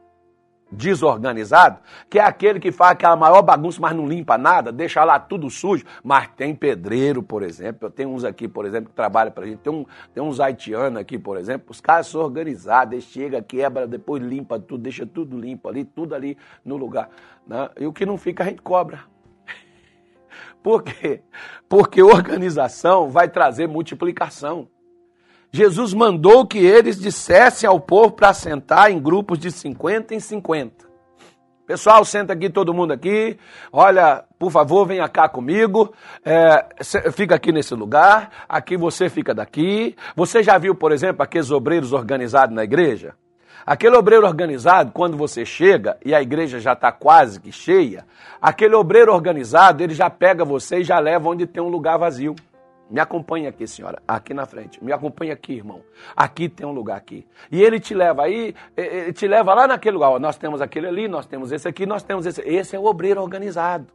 desorganizado, 0.71 1.79
que 2.09 2.19
é 2.19 2.21
aquele 2.21 2.59
que 2.59 2.71
faz 2.73 2.91
aquela 2.91 3.15
maior 3.15 3.41
bagunça, 3.41 3.79
mas 3.81 3.95
não 3.95 4.07
limpa 4.07 4.37
nada, 4.37 4.71
deixa 4.71 5.03
lá 5.03 5.19
tudo 5.19 5.49
sujo. 5.49 5.83
Mas 6.01 6.29
tem 6.37 6.55
pedreiro, 6.55 7.21
por 7.21 7.43
exemplo. 7.43 7.87
Eu 7.87 7.91
tenho 7.91 8.09
uns 8.09 8.23
aqui, 8.23 8.47
por 8.47 8.65
exemplo, 8.65 8.89
que 8.89 8.95
trabalham 8.95 9.31
pra 9.33 9.45
gente. 9.45 9.59
Tem, 9.59 9.73
um, 9.73 9.85
tem 10.13 10.23
uns 10.23 10.39
haitianos 10.39 11.01
aqui, 11.01 11.19
por 11.19 11.37
exemplo. 11.37 11.67
Os 11.69 11.81
caras 11.81 12.07
são 12.07 12.21
organizados, 12.21 12.93
eles 12.93 13.05
chegam, 13.05 13.41
quebra, 13.41 13.85
depois 13.85 14.23
limpa 14.23 14.57
tudo, 14.57 14.83
deixa 14.83 15.05
tudo 15.05 15.37
limpo 15.37 15.67
ali, 15.67 15.83
tudo 15.83 16.15
ali 16.15 16.37
no 16.63 16.77
lugar. 16.77 17.09
Né? 17.45 17.69
E 17.77 17.85
o 17.85 17.91
que 17.91 18.05
não 18.05 18.17
fica, 18.17 18.43
a 18.43 18.47
gente 18.47 18.61
cobra. 18.61 19.01
Por 20.63 20.83
quê? 20.83 21.21
Porque 21.69 22.01
organização 22.01 23.09
vai 23.09 23.29
trazer 23.29 23.67
multiplicação. 23.67 24.67
Jesus 25.51 25.93
mandou 25.93 26.45
que 26.45 26.59
eles 26.59 26.99
dissessem 26.99 27.67
ao 27.67 27.79
povo 27.79 28.11
para 28.11 28.33
sentar 28.33 28.91
em 28.91 28.99
grupos 28.99 29.39
de 29.39 29.51
50 29.51 30.13
em 30.13 30.19
50. 30.19 30.87
Pessoal, 31.65 32.05
senta 32.05 32.31
aqui, 32.31 32.49
todo 32.49 32.73
mundo 32.73 32.93
aqui. 32.93 33.37
Olha, 33.73 34.23
por 34.39 34.49
favor, 34.49 34.85
venha 34.85 35.07
cá 35.09 35.27
comigo. 35.27 35.93
É, 36.23 36.65
fica 37.11 37.35
aqui 37.35 37.51
nesse 37.51 37.75
lugar. 37.75 38.45
Aqui 38.47 38.77
você 38.77 39.09
fica 39.09 39.33
daqui. 39.33 39.93
Você 40.15 40.41
já 40.41 40.57
viu, 40.57 40.73
por 40.73 40.93
exemplo, 40.93 41.21
aqueles 41.21 41.51
obreiros 41.51 41.91
organizados 41.91 42.55
na 42.55 42.63
igreja? 42.63 43.15
Aquele 43.67 43.97
obreiro 43.97 44.25
organizado, 44.25 44.93
quando 44.93 45.17
você 45.17 45.43
chega 45.43 45.97
e 46.05 46.15
a 46.15 46.21
igreja 46.21 46.57
já 46.57 46.71
está 46.71 46.89
quase 46.89 47.37
que 47.37 47.51
cheia, 47.51 48.05
aquele 48.41 48.73
obreiro 48.75 49.13
organizado, 49.13 49.83
ele 49.83 49.93
já 49.93 50.09
pega 50.09 50.45
você 50.45 50.77
e 50.77 50.83
já 50.85 50.97
leva 50.99 51.27
onde 51.27 51.45
tem 51.45 51.61
um 51.61 51.67
lugar 51.67 51.97
vazio. 51.97 52.33
Me 52.89 53.01
acompanha 53.01 53.49
aqui, 53.49 53.67
senhora, 53.67 54.01
aqui 54.07 54.33
na 54.33 54.45
frente. 54.45 54.81
Me 54.81 54.93
acompanha 54.93 55.33
aqui, 55.33 55.55
irmão. 55.55 55.81
Aqui 56.15 56.47
tem 56.47 56.65
um 56.65 56.71
lugar 56.71 56.95
aqui. 56.95 57.27
E 57.51 57.61
ele 57.61 57.77
te 57.77 57.93
leva 57.93 58.23
aí, 58.23 58.55
ele 58.77 59.11
te 59.11 59.27
leva 59.27 59.53
lá 59.53 59.67
naquele 59.67 59.95
lugar. 59.95 60.11
Ó, 60.11 60.19
nós 60.19 60.37
temos 60.37 60.61
aquele 60.61 60.87
ali, 60.87 61.09
nós 61.09 61.25
temos 61.25 61.51
esse 61.51 61.67
aqui, 61.67 61.85
nós 61.85 62.03
temos 62.03 62.25
esse. 62.25 62.41
Esse 62.43 62.73
é 62.73 62.79
o 62.79 62.85
obreiro 62.85 63.21
organizado. 63.21 63.87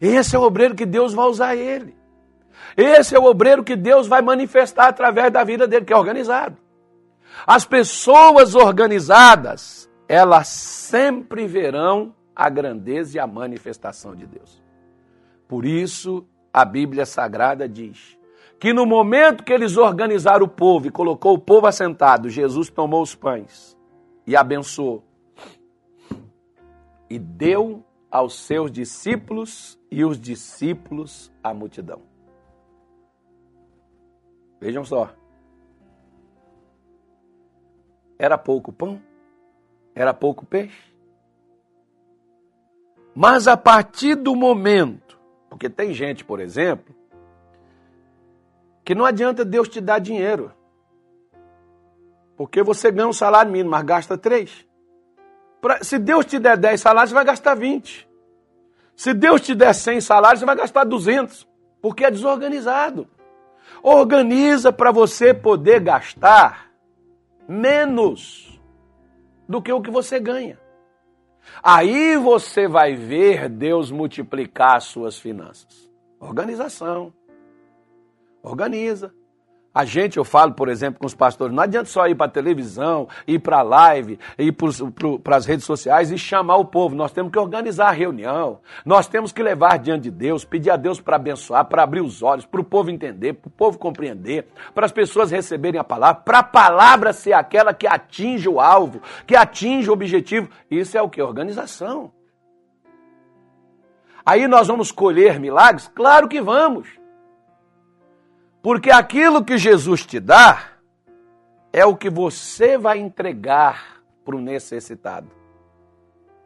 Esse 0.00 0.34
é 0.34 0.38
o 0.40 0.42
obreiro 0.42 0.74
que 0.74 0.84
Deus 0.84 1.14
vai 1.14 1.26
usar 1.26 1.54
ele. 1.54 1.94
Esse 2.76 3.14
é 3.14 3.20
o 3.20 3.24
obreiro 3.24 3.62
que 3.62 3.76
Deus 3.76 4.08
vai 4.08 4.20
manifestar 4.20 4.88
através 4.88 5.32
da 5.32 5.44
vida 5.44 5.68
dele, 5.68 5.84
que 5.84 5.92
é 5.92 5.96
organizado. 5.96 6.63
As 7.46 7.64
pessoas 7.64 8.54
organizadas, 8.54 9.90
elas 10.08 10.48
sempre 10.48 11.46
verão 11.46 12.14
a 12.34 12.48
grandeza 12.48 13.16
e 13.16 13.20
a 13.20 13.26
manifestação 13.26 14.14
de 14.14 14.26
Deus. 14.26 14.62
Por 15.48 15.64
isso, 15.64 16.26
a 16.52 16.64
Bíblia 16.64 17.04
Sagrada 17.06 17.68
diz 17.68 18.18
que 18.58 18.72
no 18.72 18.86
momento 18.86 19.44
que 19.44 19.52
eles 19.52 19.76
organizaram 19.76 20.46
o 20.46 20.48
povo 20.48 20.86
e 20.86 20.90
colocou 20.90 21.34
o 21.34 21.38
povo 21.38 21.66
assentado, 21.66 22.30
Jesus 22.30 22.70
tomou 22.70 23.02
os 23.02 23.14
pães 23.14 23.76
e 24.26 24.36
abençoou 24.36 25.04
e 27.10 27.18
deu 27.18 27.84
aos 28.10 28.40
seus 28.40 28.70
discípulos 28.70 29.78
e 29.90 30.04
os 30.04 30.20
discípulos 30.20 31.32
à 31.42 31.52
multidão. 31.52 32.00
Vejam 34.60 34.84
só. 34.84 35.12
Era 38.18 38.38
pouco 38.38 38.72
pão? 38.72 39.00
Era 39.94 40.12
pouco 40.12 40.44
peixe? 40.44 40.94
Mas 43.14 43.46
a 43.46 43.56
partir 43.56 44.16
do 44.16 44.34
momento, 44.34 45.18
porque 45.48 45.70
tem 45.70 45.94
gente, 45.94 46.24
por 46.24 46.40
exemplo, 46.40 46.94
que 48.84 48.94
não 48.94 49.04
adianta 49.04 49.44
Deus 49.44 49.68
te 49.68 49.80
dar 49.80 50.00
dinheiro. 50.00 50.52
Porque 52.36 52.62
você 52.62 52.90
ganha 52.90 53.08
um 53.08 53.12
salário 53.12 53.52
mínimo, 53.52 53.70
mas 53.70 53.84
gasta 53.84 54.18
três. 54.18 54.66
Se 55.80 55.98
Deus 55.98 56.26
te 56.26 56.38
der 56.38 56.56
10 56.56 56.80
salários, 56.80 57.10
você 57.10 57.14
vai 57.14 57.24
gastar 57.24 57.54
20. 57.54 58.06
Se 58.94 59.14
Deus 59.14 59.40
te 59.40 59.54
der 59.54 59.74
100 59.74 60.00
salários, 60.00 60.40
você 60.40 60.46
vai 60.46 60.56
gastar 60.56 60.84
200. 60.84 61.48
Porque 61.80 62.04
é 62.04 62.10
desorganizado. 62.10 63.08
Organiza 63.82 64.72
para 64.72 64.90
você 64.90 65.32
poder 65.32 65.80
gastar 65.80 66.70
menos 67.48 68.60
do 69.48 69.60
que 69.60 69.72
o 69.72 69.80
que 69.80 69.90
você 69.90 70.18
ganha. 70.18 70.58
Aí 71.62 72.16
você 72.16 72.66
vai 72.66 72.94
ver 72.94 73.48
Deus 73.48 73.90
multiplicar 73.90 74.76
as 74.76 74.84
suas 74.84 75.18
finanças. 75.18 75.90
Organização. 76.18 77.12
Organiza. 78.42 79.14
A 79.74 79.84
gente, 79.84 80.18
eu 80.18 80.24
falo, 80.24 80.52
por 80.52 80.68
exemplo, 80.68 81.00
com 81.00 81.06
os 81.06 81.16
pastores, 81.16 81.52
não 81.52 81.60
adianta 81.60 81.86
só 81.86 82.06
ir 82.06 82.14
para 82.14 82.26
a 82.26 82.30
televisão, 82.30 83.08
ir 83.26 83.40
para 83.40 83.58
a 83.58 83.62
live, 83.62 84.20
ir 84.38 84.52
para 84.52 85.36
as 85.36 85.46
redes 85.46 85.64
sociais 85.64 86.12
e 86.12 86.16
chamar 86.16 86.58
o 86.58 86.64
povo. 86.64 86.94
Nós 86.94 87.10
temos 87.10 87.32
que 87.32 87.38
organizar 87.40 87.88
a 87.88 87.90
reunião. 87.90 88.60
Nós 88.86 89.08
temos 89.08 89.32
que 89.32 89.42
levar 89.42 89.80
diante 89.80 90.04
de 90.04 90.12
Deus, 90.12 90.44
pedir 90.44 90.70
a 90.70 90.76
Deus 90.76 91.00
para 91.00 91.16
abençoar, 91.16 91.64
para 91.64 91.82
abrir 91.82 92.02
os 92.02 92.22
olhos, 92.22 92.46
para 92.46 92.60
o 92.60 92.64
povo 92.64 92.88
entender, 92.88 93.32
para 93.32 93.48
o 93.48 93.50
povo 93.50 93.76
compreender, 93.76 94.46
para 94.72 94.86
as 94.86 94.92
pessoas 94.92 95.32
receberem 95.32 95.80
a 95.80 95.84
palavra, 95.84 96.22
para 96.22 96.38
a 96.38 96.44
palavra 96.44 97.12
ser 97.12 97.32
aquela 97.32 97.74
que 97.74 97.88
atinge 97.88 98.48
o 98.48 98.60
alvo, 98.60 99.02
que 99.26 99.34
atinge 99.34 99.90
o 99.90 99.92
objetivo. 99.92 100.48
Isso 100.70 100.96
é 100.96 101.02
o 101.02 101.10
que? 101.10 101.20
Organização. 101.20 102.12
Aí 104.24 104.46
nós 104.46 104.68
vamos 104.68 104.92
colher 104.92 105.40
milagres? 105.40 105.90
Claro 105.92 106.28
que 106.28 106.40
vamos. 106.40 107.03
Porque 108.64 108.90
aquilo 108.90 109.44
que 109.44 109.58
Jesus 109.58 110.06
te 110.06 110.18
dá 110.18 110.68
é 111.70 111.84
o 111.84 111.94
que 111.94 112.08
você 112.08 112.78
vai 112.78 112.98
entregar 112.98 114.00
para 114.24 114.34
o 114.34 114.40
necessitado. 114.40 115.30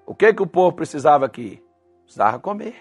O 0.05 0.17
que, 0.17 0.35
que 0.35 0.43
o 0.43 0.47
povo 0.47 0.75
precisava 0.75 1.27
aqui? 1.27 1.63
Precisava 2.03 2.41
comer. 2.41 2.75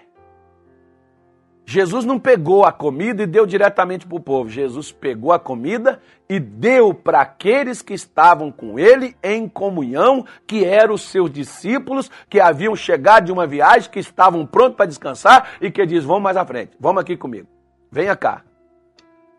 Jesus 1.64 2.04
não 2.04 2.18
pegou 2.18 2.64
a 2.64 2.72
comida 2.72 3.22
e 3.22 3.26
deu 3.28 3.46
diretamente 3.46 4.08
para 4.08 4.16
o 4.16 4.20
povo. 4.20 4.50
Jesus 4.50 4.90
pegou 4.90 5.30
a 5.30 5.38
comida 5.38 6.02
e 6.28 6.40
deu 6.40 6.92
para 6.92 7.20
aqueles 7.20 7.80
que 7.80 7.94
estavam 7.94 8.50
com 8.50 8.76
ele 8.76 9.16
em 9.22 9.48
comunhão, 9.48 10.26
que 10.48 10.64
eram 10.64 10.94
os 10.94 11.02
seus 11.02 11.30
discípulos, 11.30 12.10
que 12.28 12.40
haviam 12.40 12.74
chegado 12.74 13.26
de 13.26 13.32
uma 13.32 13.46
viagem, 13.46 13.88
que 13.88 14.00
estavam 14.00 14.44
prontos 14.44 14.76
para 14.76 14.86
descansar 14.86 15.50
e 15.60 15.70
que 15.70 15.86
diz: 15.86 16.02
Vamos 16.02 16.24
mais 16.24 16.36
à 16.36 16.44
frente, 16.44 16.76
vamos 16.80 17.00
aqui 17.00 17.16
comigo, 17.16 17.46
venha 17.92 18.16
cá. 18.16 18.47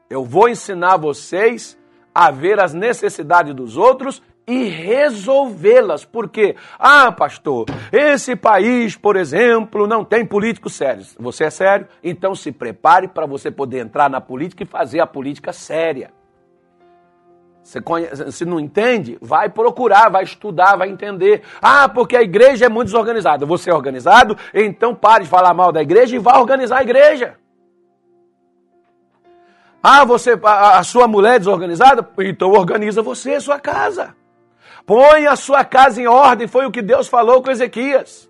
Eu 0.09 0.25
vou 0.25 0.49
ensinar 0.49 0.97
vocês 0.97 1.77
a 2.13 2.31
ver 2.31 2.59
as 2.59 2.73
necessidades 2.73 3.53
dos 3.53 3.77
outros 3.77 4.23
e 4.47 4.63
resolvê-las. 4.63 6.03
Por 6.03 6.27
quê? 6.27 6.55
Ah, 6.79 7.11
pastor, 7.11 7.67
esse 7.91 8.35
país, 8.35 8.95
por 8.95 9.15
exemplo, 9.15 9.85
não 9.85 10.03
tem 10.03 10.25
políticos 10.25 10.73
sérios. 10.73 11.15
Você 11.19 11.43
é 11.43 11.49
sério? 11.51 11.87
Então 12.03 12.33
se 12.33 12.51
prepare 12.51 13.07
para 13.07 13.27
você 13.27 13.51
poder 13.51 13.79
entrar 13.79 14.09
na 14.09 14.19
política 14.19 14.63
e 14.63 14.65
fazer 14.65 14.99
a 14.99 15.05
política 15.05 15.53
séria. 15.53 16.11
Você 17.61 17.79
conhece, 17.79 18.31
se 18.31 18.45
não 18.45 18.59
entende, 18.59 19.19
vai 19.21 19.47
procurar, 19.47 20.09
vai 20.09 20.23
estudar, 20.23 20.75
vai 20.75 20.89
entender. 20.89 21.43
Ah, 21.61 21.87
porque 21.87 22.17
a 22.17 22.23
igreja 22.23 22.65
é 22.65 22.69
muito 22.69 22.87
desorganizada. 22.87 23.45
Você 23.45 23.69
é 23.69 23.73
organizado? 23.75 24.35
Então 24.51 24.95
pare 24.95 25.25
de 25.25 25.29
falar 25.29 25.53
mal 25.53 25.71
da 25.71 25.83
igreja 25.83 26.15
e 26.15 26.19
vá 26.19 26.39
organizar 26.39 26.79
a 26.79 26.83
igreja. 26.83 27.38
Ah, 29.81 30.03
você, 30.03 30.37
a, 30.43 30.79
a 30.79 30.83
sua 30.83 31.07
mulher 31.07 31.35
é 31.35 31.39
desorganizada? 31.39 32.07
Então 32.19 32.51
organiza 32.51 33.01
você, 33.01 33.35
a 33.35 33.41
sua 33.41 33.59
casa. 33.59 34.15
Põe 34.85 35.27
a 35.27 35.35
sua 35.35 35.63
casa 35.63 36.01
em 36.01 36.07
ordem, 36.07 36.47
foi 36.47 36.65
o 36.65 36.71
que 36.71 36.81
Deus 36.81 37.07
falou 37.07 37.41
com 37.41 37.51
Ezequias. 37.51 38.29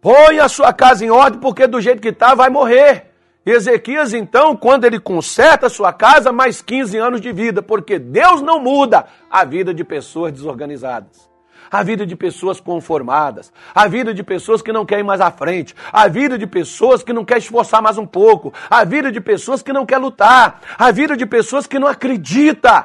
Põe 0.00 0.38
a 0.38 0.48
sua 0.48 0.72
casa 0.72 1.04
em 1.04 1.10
ordem, 1.10 1.40
porque 1.40 1.66
do 1.66 1.80
jeito 1.80 2.02
que 2.02 2.08
está 2.08 2.34
vai 2.34 2.50
morrer. 2.50 3.10
Ezequias, 3.46 4.14
então, 4.14 4.56
quando 4.56 4.84
ele 4.84 4.98
conserta 4.98 5.66
a 5.66 5.70
sua 5.70 5.92
casa, 5.92 6.32
mais 6.32 6.62
15 6.62 6.96
anos 6.96 7.20
de 7.20 7.30
vida, 7.30 7.62
porque 7.62 7.98
Deus 7.98 8.40
não 8.40 8.58
muda 8.58 9.06
a 9.30 9.44
vida 9.44 9.74
de 9.74 9.84
pessoas 9.84 10.32
desorganizadas. 10.32 11.28
A 11.74 11.82
vida 11.82 12.06
de 12.06 12.14
pessoas 12.14 12.60
conformadas, 12.60 13.52
a 13.74 13.88
vida 13.88 14.14
de 14.14 14.22
pessoas 14.22 14.62
que 14.62 14.72
não 14.72 14.86
querem 14.86 15.02
mais 15.02 15.20
à 15.20 15.28
frente, 15.32 15.74
a 15.92 16.06
vida 16.06 16.38
de 16.38 16.46
pessoas 16.46 17.02
que 17.02 17.12
não 17.12 17.24
querem 17.24 17.42
esforçar 17.42 17.82
mais 17.82 17.98
um 17.98 18.06
pouco, 18.06 18.54
a 18.70 18.84
vida 18.84 19.10
de 19.10 19.20
pessoas 19.20 19.60
que 19.60 19.72
não 19.72 19.84
querem 19.84 20.04
lutar, 20.04 20.60
a 20.78 20.92
vida 20.92 21.16
de 21.16 21.26
pessoas 21.26 21.66
que 21.66 21.76
não 21.76 21.88
acreditam 21.88 22.84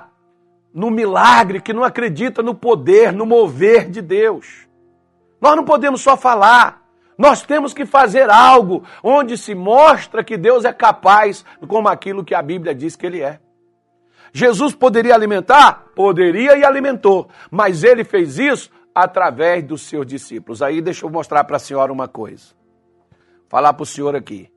no 0.74 0.90
milagre, 0.90 1.62
que 1.62 1.72
não 1.72 1.84
acredita 1.84 2.42
no 2.42 2.56
poder, 2.56 3.14
no 3.14 3.28
mover 3.28 3.92
de 3.92 4.02
Deus. 4.02 4.68
Nós 5.40 5.56
não 5.56 5.64
podemos 5.64 6.02
só 6.02 6.18
falar, 6.18 6.82
nós 7.16 7.44
temos 7.44 7.76
que 7.76 7.86
fazer 7.86 8.28
algo 8.28 8.84
onde 9.04 9.38
se 9.38 9.54
mostra 9.54 10.24
que 10.24 10.36
Deus 10.36 10.66
é 10.66 10.74
capaz, 10.74 11.46
como 11.68 11.88
aquilo 11.88 12.26
que 12.26 12.34
a 12.34 12.42
Bíblia 12.42 12.74
diz 12.74 12.96
que 12.96 13.06
Ele 13.06 13.22
é. 13.22 13.40
Jesus 14.34 14.74
poderia 14.74 15.14
alimentar? 15.14 15.86
Poderia 15.96 16.58
e 16.58 16.64
alimentou, 16.64 17.30
mas 17.52 17.84
ele 17.84 18.04
fez 18.04 18.38
isso 18.38 18.70
através 19.04 19.64
dos 19.64 19.82
seus 19.84 20.06
discípulos. 20.06 20.62
Aí 20.62 20.82
deixa 20.82 21.06
eu 21.06 21.10
mostrar 21.10 21.44
para 21.44 21.58
a 21.58 21.60
senhora 21.60 21.92
uma 21.92 22.08
coisa. 22.08 22.54
Falar 23.48 23.74
para 23.74 23.84
o 23.84 23.86
senhor 23.86 24.16
aqui. 24.16 24.52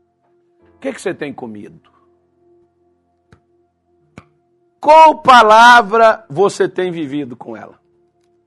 O 0.76 0.78
que, 0.78 0.92
que 0.92 1.00
você 1.00 1.14
tem 1.14 1.32
comido? 1.32 1.80
Qual 4.80 5.22
palavra 5.22 6.24
você 6.28 6.68
tem 6.68 6.90
vivido 6.90 7.36
com 7.36 7.56
ela? 7.56 7.80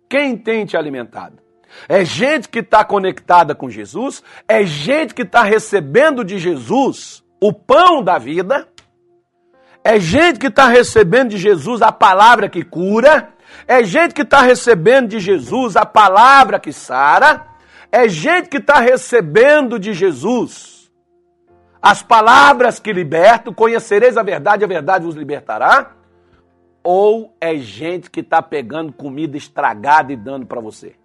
Quem 0.09 0.37
tem 0.37 0.65
te 0.65 0.75
alimentado? 0.75 1.41
É 1.87 2.03
gente 2.03 2.49
que 2.49 2.59
está 2.59 2.83
conectada 2.83 3.55
com 3.55 3.69
Jesus? 3.69 4.21
É 4.47 4.63
gente 4.65 5.13
que 5.13 5.21
está 5.21 5.43
recebendo 5.43 6.23
de 6.23 6.37
Jesus 6.37 7.23
o 7.41 7.53
pão 7.53 8.03
da 8.03 8.17
vida? 8.17 8.67
É 9.83 9.99
gente 9.99 10.39
que 10.39 10.47
está 10.47 10.67
recebendo 10.67 11.29
de 11.29 11.37
Jesus 11.37 11.81
a 11.81 11.91
palavra 11.91 12.49
que 12.49 12.63
cura? 12.63 13.34
É 13.67 13.83
gente 13.83 14.13
que 14.13 14.21
está 14.21 14.41
recebendo 14.41 15.09
de 15.09 15.19
Jesus 15.19 15.75
a 15.75 15.85
palavra 15.85 16.59
que 16.59 16.73
sara? 16.73 17.47
É 17.91 18.07
gente 18.07 18.49
que 18.49 18.57
está 18.57 18.79
recebendo 18.79 19.79
de 19.79 19.93
Jesus 19.93 20.91
as 21.81 22.01
palavras 22.01 22.79
que 22.79 22.91
libertam? 22.91 23.53
Conhecereis 23.53 24.17
a 24.17 24.23
verdade, 24.23 24.63
a 24.63 24.67
verdade 24.67 25.05
vos 25.05 25.15
libertará? 25.15 25.95
ou 26.85 27.35
é 27.41 27.57
gente 27.57 28.11
que 28.11 28.19
está 28.19 28.43
pegando 28.43 28.93
comida 28.93 29.35
estragada 29.35 30.13
e 30.13 30.15
dando 30.15 30.45
para 30.45 30.61
você? 30.61 30.95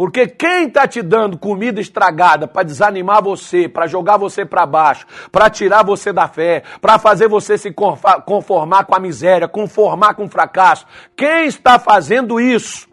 Porque 0.00 0.26
quem 0.26 0.66
está 0.66 0.88
te 0.88 1.02
dando 1.02 1.36
comida 1.36 1.78
estragada 1.78 2.48
para 2.48 2.62
desanimar 2.62 3.22
você, 3.22 3.68
para 3.68 3.86
jogar 3.86 4.16
você 4.16 4.46
para 4.46 4.64
baixo, 4.64 5.06
para 5.30 5.50
tirar 5.50 5.84
você 5.84 6.10
da 6.10 6.26
fé, 6.26 6.62
para 6.80 6.98
fazer 6.98 7.28
você 7.28 7.58
se 7.58 7.70
conformar 8.24 8.84
com 8.84 8.96
a 8.96 8.98
miséria, 8.98 9.46
conformar 9.46 10.14
com 10.14 10.24
o 10.24 10.28
fracasso, 10.30 10.86
quem 11.14 11.44
está 11.44 11.78
fazendo 11.78 12.40
isso 12.40 12.88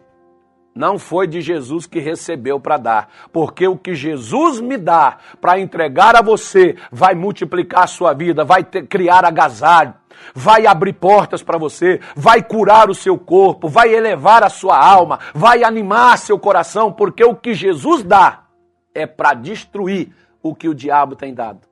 não 0.74 0.98
foi 0.98 1.26
de 1.26 1.40
Jesus 1.40 1.86
que 1.86 1.98
recebeu 1.98 2.60
para 2.60 2.76
dar, 2.76 3.08
porque 3.32 3.66
o 3.66 3.78
que 3.78 3.94
Jesus 3.94 4.60
me 4.60 4.76
dá 4.76 5.16
para 5.40 5.58
entregar 5.58 6.14
a 6.14 6.20
você 6.20 6.76
vai 6.92 7.14
multiplicar 7.14 7.84
a 7.84 7.86
sua 7.86 8.12
vida, 8.12 8.44
vai 8.44 8.62
ter, 8.62 8.86
criar 8.86 9.24
agasalho, 9.24 9.94
vai 10.34 10.66
abrir 10.66 10.94
portas 10.94 11.42
para 11.42 11.58
você, 11.58 12.00
vai 12.14 12.42
curar 12.42 12.90
o 12.90 12.94
seu 12.94 13.18
corpo, 13.18 13.68
vai 13.68 13.94
elevar 13.94 14.42
a 14.42 14.48
sua 14.48 14.78
alma, 14.78 15.18
vai 15.34 15.64
animar 15.64 16.18
seu 16.18 16.38
coração, 16.38 16.92
porque 16.92 17.24
o 17.24 17.34
que 17.34 17.54
Jesus 17.54 18.02
dá 18.02 18.46
é 18.94 19.06
para 19.06 19.34
destruir 19.34 20.12
o 20.42 20.54
que 20.54 20.68
o 20.68 20.74
diabo 20.74 21.16
tem 21.16 21.34
dado. 21.34 21.66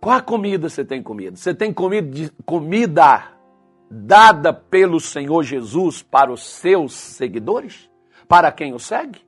Qual 0.00 0.22
comida 0.22 0.68
você 0.68 0.84
tem 0.84 1.02
comido? 1.02 1.36
Você 1.36 1.54
tem 1.54 1.72
comido 1.72 2.30
comida 2.44 3.32
dada 3.90 4.52
pelo 4.52 5.00
Senhor 5.00 5.42
Jesus 5.42 6.02
para 6.02 6.30
os 6.30 6.44
seus 6.44 6.92
seguidores? 6.92 7.88
Para 8.28 8.52
quem 8.52 8.74
o 8.74 8.78
segue? 8.78 9.24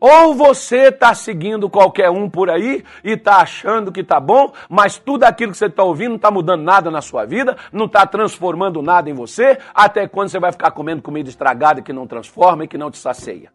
Ou 0.00 0.34
você 0.34 0.88
está 0.88 1.14
seguindo 1.14 1.68
qualquer 1.68 2.10
um 2.10 2.28
por 2.28 2.50
aí 2.50 2.84
e 3.02 3.12
está 3.12 3.38
achando 3.38 3.90
que 3.90 4.00
está 4.00 4.20
bom, 4.20 4.52
mas 4.68 4.98
tudo 4.98 5.24
aquilo 5.24 5.52
que 5.52 5.58
você 5.58 5.66
está 5.66 5.82
ouvindo 5.82 6.10
não 6.10 6.16
está 6.16 6.30
mudando 6.30 6.62
nada 6.62 6.90
na 6.90 7.00
sua 7.00 7.24
vida, 7.24 7.56
não 7.72 7.86
está 7.86 8.06
transformando 8.06 8.80
nada 8.82 9.10
em 9.10 9.14
você, 9.14 9.58
até 9.74 10.06
quando 10.06 10.28
você 10.28 10.38
vai 10.38 10.52
ficar 10.52 10.70
comendo 10.70 11.02
comida 11.02 11.28
estragada 11.28 11.82
que 11.82 11.92
não 11.92 12.06
transforma 12.06 12.64
e 12.64 12.68
que 12.68 12.78
não 12.78 12.90
te 12.90 12.98
sacia. 12.98 13.50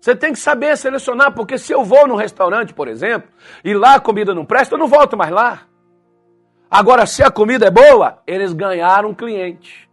Você 0.00 0.14
tem 0.14 0.32
que 0.32 0.38
saber 0.38 0.76
selecionar, 0.76 1.32
porque 1.32 1.58
se 1.58 1.72
eu 1.72 1.82
vou 1.82 2.06
num 2.06 2.14
restaurante, 2.14 2.72
por 2.72 2.86
exemplo, 2.86 3.28
e 3.64 3.74
lá 3.74 3.96
a 3.96 4.00
comida 4.00 4.32
não 4.32 4.44
presta, 4.44 4.76
eu 4.76 4.78
não 4.78 4.86
volto 4.86 5.16
mais 5.16 5.32
lá. 5.32 5.62
Agora, 6.70 7.06
se 7.06 7.22
a 7.22 7.30
comida 7.30 7.66
é 7.66 7.70
boa, 7.70 8.22
eles 8.26 8.52
ganharam 8.52 9.10
um 9.10 9.14
cliente. 9.14 9.85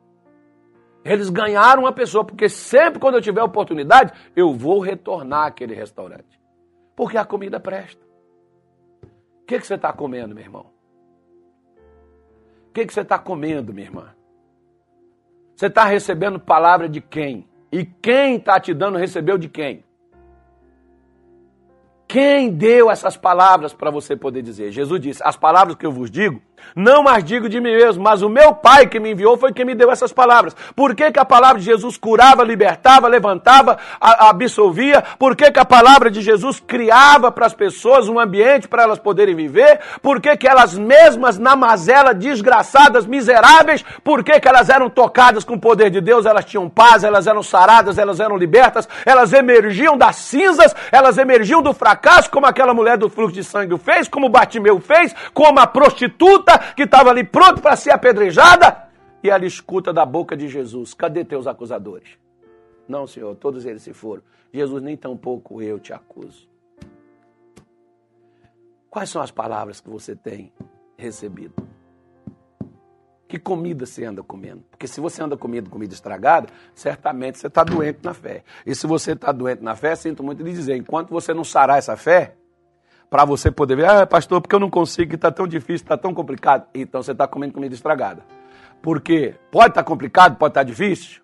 Eles 1.03 1.29
ganharam 1.29 1.83
uma 1.83 1.91
pessoa, 1.91 2.23
porque 2.23 2.47
sempre 2.47 2.99
quando 2.99 3.15
eu 3.15 3.21
tiver 3.21 3.43
oportunidade, 3.43 4.13
eu 4.35 4.53
vou 4.53 4.79
retornar 4.79 5.47
àquele 5.47 5.73
restaurante. 5.73 6.39
Porque 6.95 7.17
a 7.17 7.25
comida 7.25 7.59
presta. 7.59 8.01
O 9.41 9.45
que, 9.45 9.59
que 9.59 9.67
você 9.67 9.75
está 9.75 9.91
comendo, 9.91 10.33
meu 10.33 10.43
irmão? 10.43 10.67
O 12.69 12.73
que, 12.73 12.85
que 12.85 12.93
você 12.93 13.01
está 13.01 13.19
comendo, 13.19 13.73
minha 13.73 13.85
irmã? 13.85 14.15
Você 15.55 15.67
está 15.67 15.85
recebendo 15.85 16.39
palavra 16.39 16.87
de 16.87 17.01
quem? 17.01 17.47
E 17.71 17.85
quem 17.85 18.37
está 18.37 18.59
te 18.59 18.73
dando 18.73 18.97
recebeu 18.97 19.37
de 19.37 19.49
quem? 19.49 19.83
Quem 22.07 22.51
deu 22.51 22.91
essas 22.91 23.17
palavras 23.17 23.73
para 23.73 23.89
você 23.89 24.15
poder 24.15 24.41
dizer? 24.41 24.71
Jesus 24.71 25.01
disse: 25.01 25.21
As 25.23 25.35
palavras 25.35 25.75
que 25.75 25.85
eu 25.85 25.91
vos 25.91 26.09
digo, 26.09 26.41
não 26.75 27.07
as 27.07 27.23
digo 27.23 27.47
de 27.47 27.59
mim 27.59 27.71
mesmo, 27.71 28.03
mas 28.03 28.21
o 28.21 28.29
meu 28.29 28.53
Pai 28.53 28.87
que 28.87 28.99
me 28.99 29.11
enviou 29.11 29.37
foi 29.37 29.53
quem 29.53 29.65
me 29.65 29.75
deu 29.75 29.91
essas 29.91 30.11
palavras. 30.11 30.55
Por 30.75 30.95
que, 30.95 31.11
que 31.11 31.19
a 31.19 31.25
palavra 31.25 31.59
de 31.59 31.65
Jesus 31.65 31.97
curava, 31.97 32.43
libertava, 32.43 33.07
levantava, 33.07 33.77
absolvia? 33.99 35.03
Por 35.17 35.35
que, 35.35 35.51
que 35.51 35.59
a 35.59 35.65
palavra 35.65 36.09
de 36.09 36.21
Jesus 36.21 36.59
criava 36.59 37.31
para 37.31 37.45
as 37.45 37.53
pessoas 37.53 38.07
um 38.07 38.19
ambiente 38.19 38.67
para 38.67 38.83
elas 38.83 38.99
poderem 38.99 39.35
viver? 39.35 39.79
Por 40.01 40.21
que, 40.21 40.35
que 40.37 40.47
elas 40.47 40.77
mesmas, 40.77 41.37
na 41.37 41.55
mazela, 41.55 42.13
desgraçadas, 42.13 43.05
miseráveis, 43.05 43.83
por 44.03 44.23
que, 44.23 44.39
que 44.39 44.47
elas 44.47 44.69
eram 44.69 44.89
tocadas 44.89 45.43
com 45.43 45.55
o 45.55 45.59
poder 45.59 45.89
de 45.89 46.01
Deus? 46.01 46.25
Elas 46.25 46.45
tinham 46.45 46.69
paz, 46.69 47.03
elas 47.03 47.27
eram 47.27 47.43
saradas, 47.43 47.97
elas 47.97 48.19
eram 48.19 48.37
libertas, 48.37 48.87
elas 49.05 49.33
emergiam 49.33 49.97
das 49.97 50.15
cinzas, 50.17 50.75
elas 50.91 51.17
emergiam 51.17 51.61
do 51.61 51.73
fracasso, 51.73 52.29
como 52.29 52.45
aquela 52.45 52.73
mulher 52.73 52.97
do 52.97 53.09
fluxo 53.09 53.35
de 53.35 53.43
sangue 53.43 53.77
fez, 53.77 54.07
como 54.07 54.29
Batimeu 54.29 54.79
fez, 54.79 55.15
como 55.33 55.59
a 55.59 55.67
prostituta 55.67 56.52
que 56.75 56.83
estava 56.83 57.09
ali 57.09 57.23
pronto 57.23 57.61
para 57.61 57.75
ser 57.75 57.91
apedrejada, 57.91 58.89
e 59.23 59.29
ela 59.29 59.45
escuta 59.45 59.93
da 59.93 60.05
boca 60.05 60.35
de 60.35 60.47
Jesus: 60.47 60.93
Cadê 60.93 61.23
teus 61.23 61.47
acusadores? 61.47 62.17
Não, 62.87 63.07
Senhor, 63.07 63.35
todos 63.35 63.65
eles 63.65 63.81
se 63.81 63.93
foram. 63.93 64.21
Jesus, 64.51 64.83
nem 64.83 64.97
tampouco 64.97 65.61
eu 65.61 65.79
te 65.79 65.93
acuso. 65.93 66.47
Quais 68.89 69.09
são 69.09 69.21
as 69.21 69.31
palavras 69.31 69.81
que 69.81 69.89
você 69.89 70.15
tem 70.15 70.53
recebido? 70.97 71.55
Que 73.27 73.39
comida 73.39 73.87
você 73.87 74.05
anda 74.05 74.21
comendo? 74.21 74.63
Porque 74.69 74.87
se 74.87 75.01
você 75.01 75.23
anda 75.23 75.35
comendo 75.35 75.67
comida 75.67 75.91
estragada, 75.91 76.49
certamente 76.75 77.39
você 77.39 77.47
está 77.47 77.63
doente 77.63 78.01
na 78.03 78.13
fé. 78.13 78.43
E 78.63 78.75
se 78.75 78.85
você 78.85 79.13
está 79.13 79.31
doente 79.31 79.63
na 79.63 79.75
fé, 79.75 79.95
sinto 79.95 80.21
muito 80.21 80.43
lhe 80.43 80.51
dizer, 80.51 80.75
enquanto 80.75 81.09
você 81.09 81.33
não 81.33 81.43
sarar 81.43 81.79
essa 81.79 81.97
fé, 81.97 82.35
para 83.13 83.25
você 83.25 83.51
poder 83.51 83.75
ver, 83.75 83.85
ah, 83.85 84.07
pastor, 84.07 84.41
porque 84.41 84.55
eu 84.55 84.59
não 84.59 84.71
consigo, 84.71 85.13
está 85.13 85.31
tão 85.31 85.47
difícil, 85.47 85.85
está 85.85 85.95
tão 85.95 86.15
complicado. 86.15 86.65
Então 86.73 87.03
você 87.03 87.11
está 87.11 87.27
comendo 87.27 87.53
comida 87.53 87.75
estragada. 87.75 88.25
Porque 88.81 89.35
pode 89.51 89.67
estar 89.67 89.83
tá 89.83 89.87
complicado, 89.87 90.35
pode 90.35 90.49
estar 90.49 90.61
tá 90.61 90.63
difícil, 90.63 91.21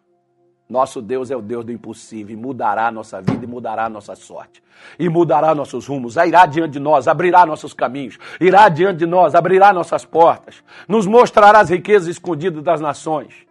nosso 0.69 1.01
Deus 1.01 1.31
é 1.31 1.35
o 1.35 1.41
Deus 1.41 1.65
do 1.65 1.71
impossível 1.71 2.37
e 2.37 2.39
mudará 2.39 2.89
a 2.89 2.91
nossa 2.91 3.19
vida 3.19 3.43
e 3.43 3.47
mudará 3.47 3.85
a 3.85 3.89
nossa 3.89 4.15
sorte. 4.15 4.61
E 4.99 5.09
mudará 5.09 5.55
nossos 5.55 5.87
rumos, 5.87 6.15
irá 6.15 6.45
diante 6.45 6.73
de 6.73 6.79
nós, 6.79 7.07
abrirá 7.07 7.43
nossos 7.43 7.73
caminhos, 7.73 8.19
irá 8.39 8.69
diante 8.69 8.99
de 8.99 9.07
nós, 9.07 9.33
abrirá 9.33 9.73
nossas 9.73 10.05
portas, 10.05 10.63
nos 10.87 11.07
mostrará 11.07 11.59
as 11.59 11.71
riquezas 11.71 12.07
escondidas 12.07 12.61
das 12.61 12.79
nações. 12.79 13.47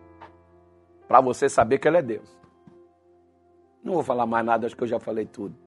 Para 1.09 1.21
você 1.21 1.49
saber 1.49 1.79
que 1.79 1.89
Ele 1.89 1.97
é 1.97 2.03
Deus. 2.03 2.39
Não 3.83 3.95
vou 3.95 4.05
falar 4.05 4.27
mais 4.27 4.47
nada, 4.47 4.65
acho 4.65 4.77
que 4.77 4.85
eu 4.85 4.89
já 4.89 5.01
falei 5.01 5.27
tudo. 5.27 5.57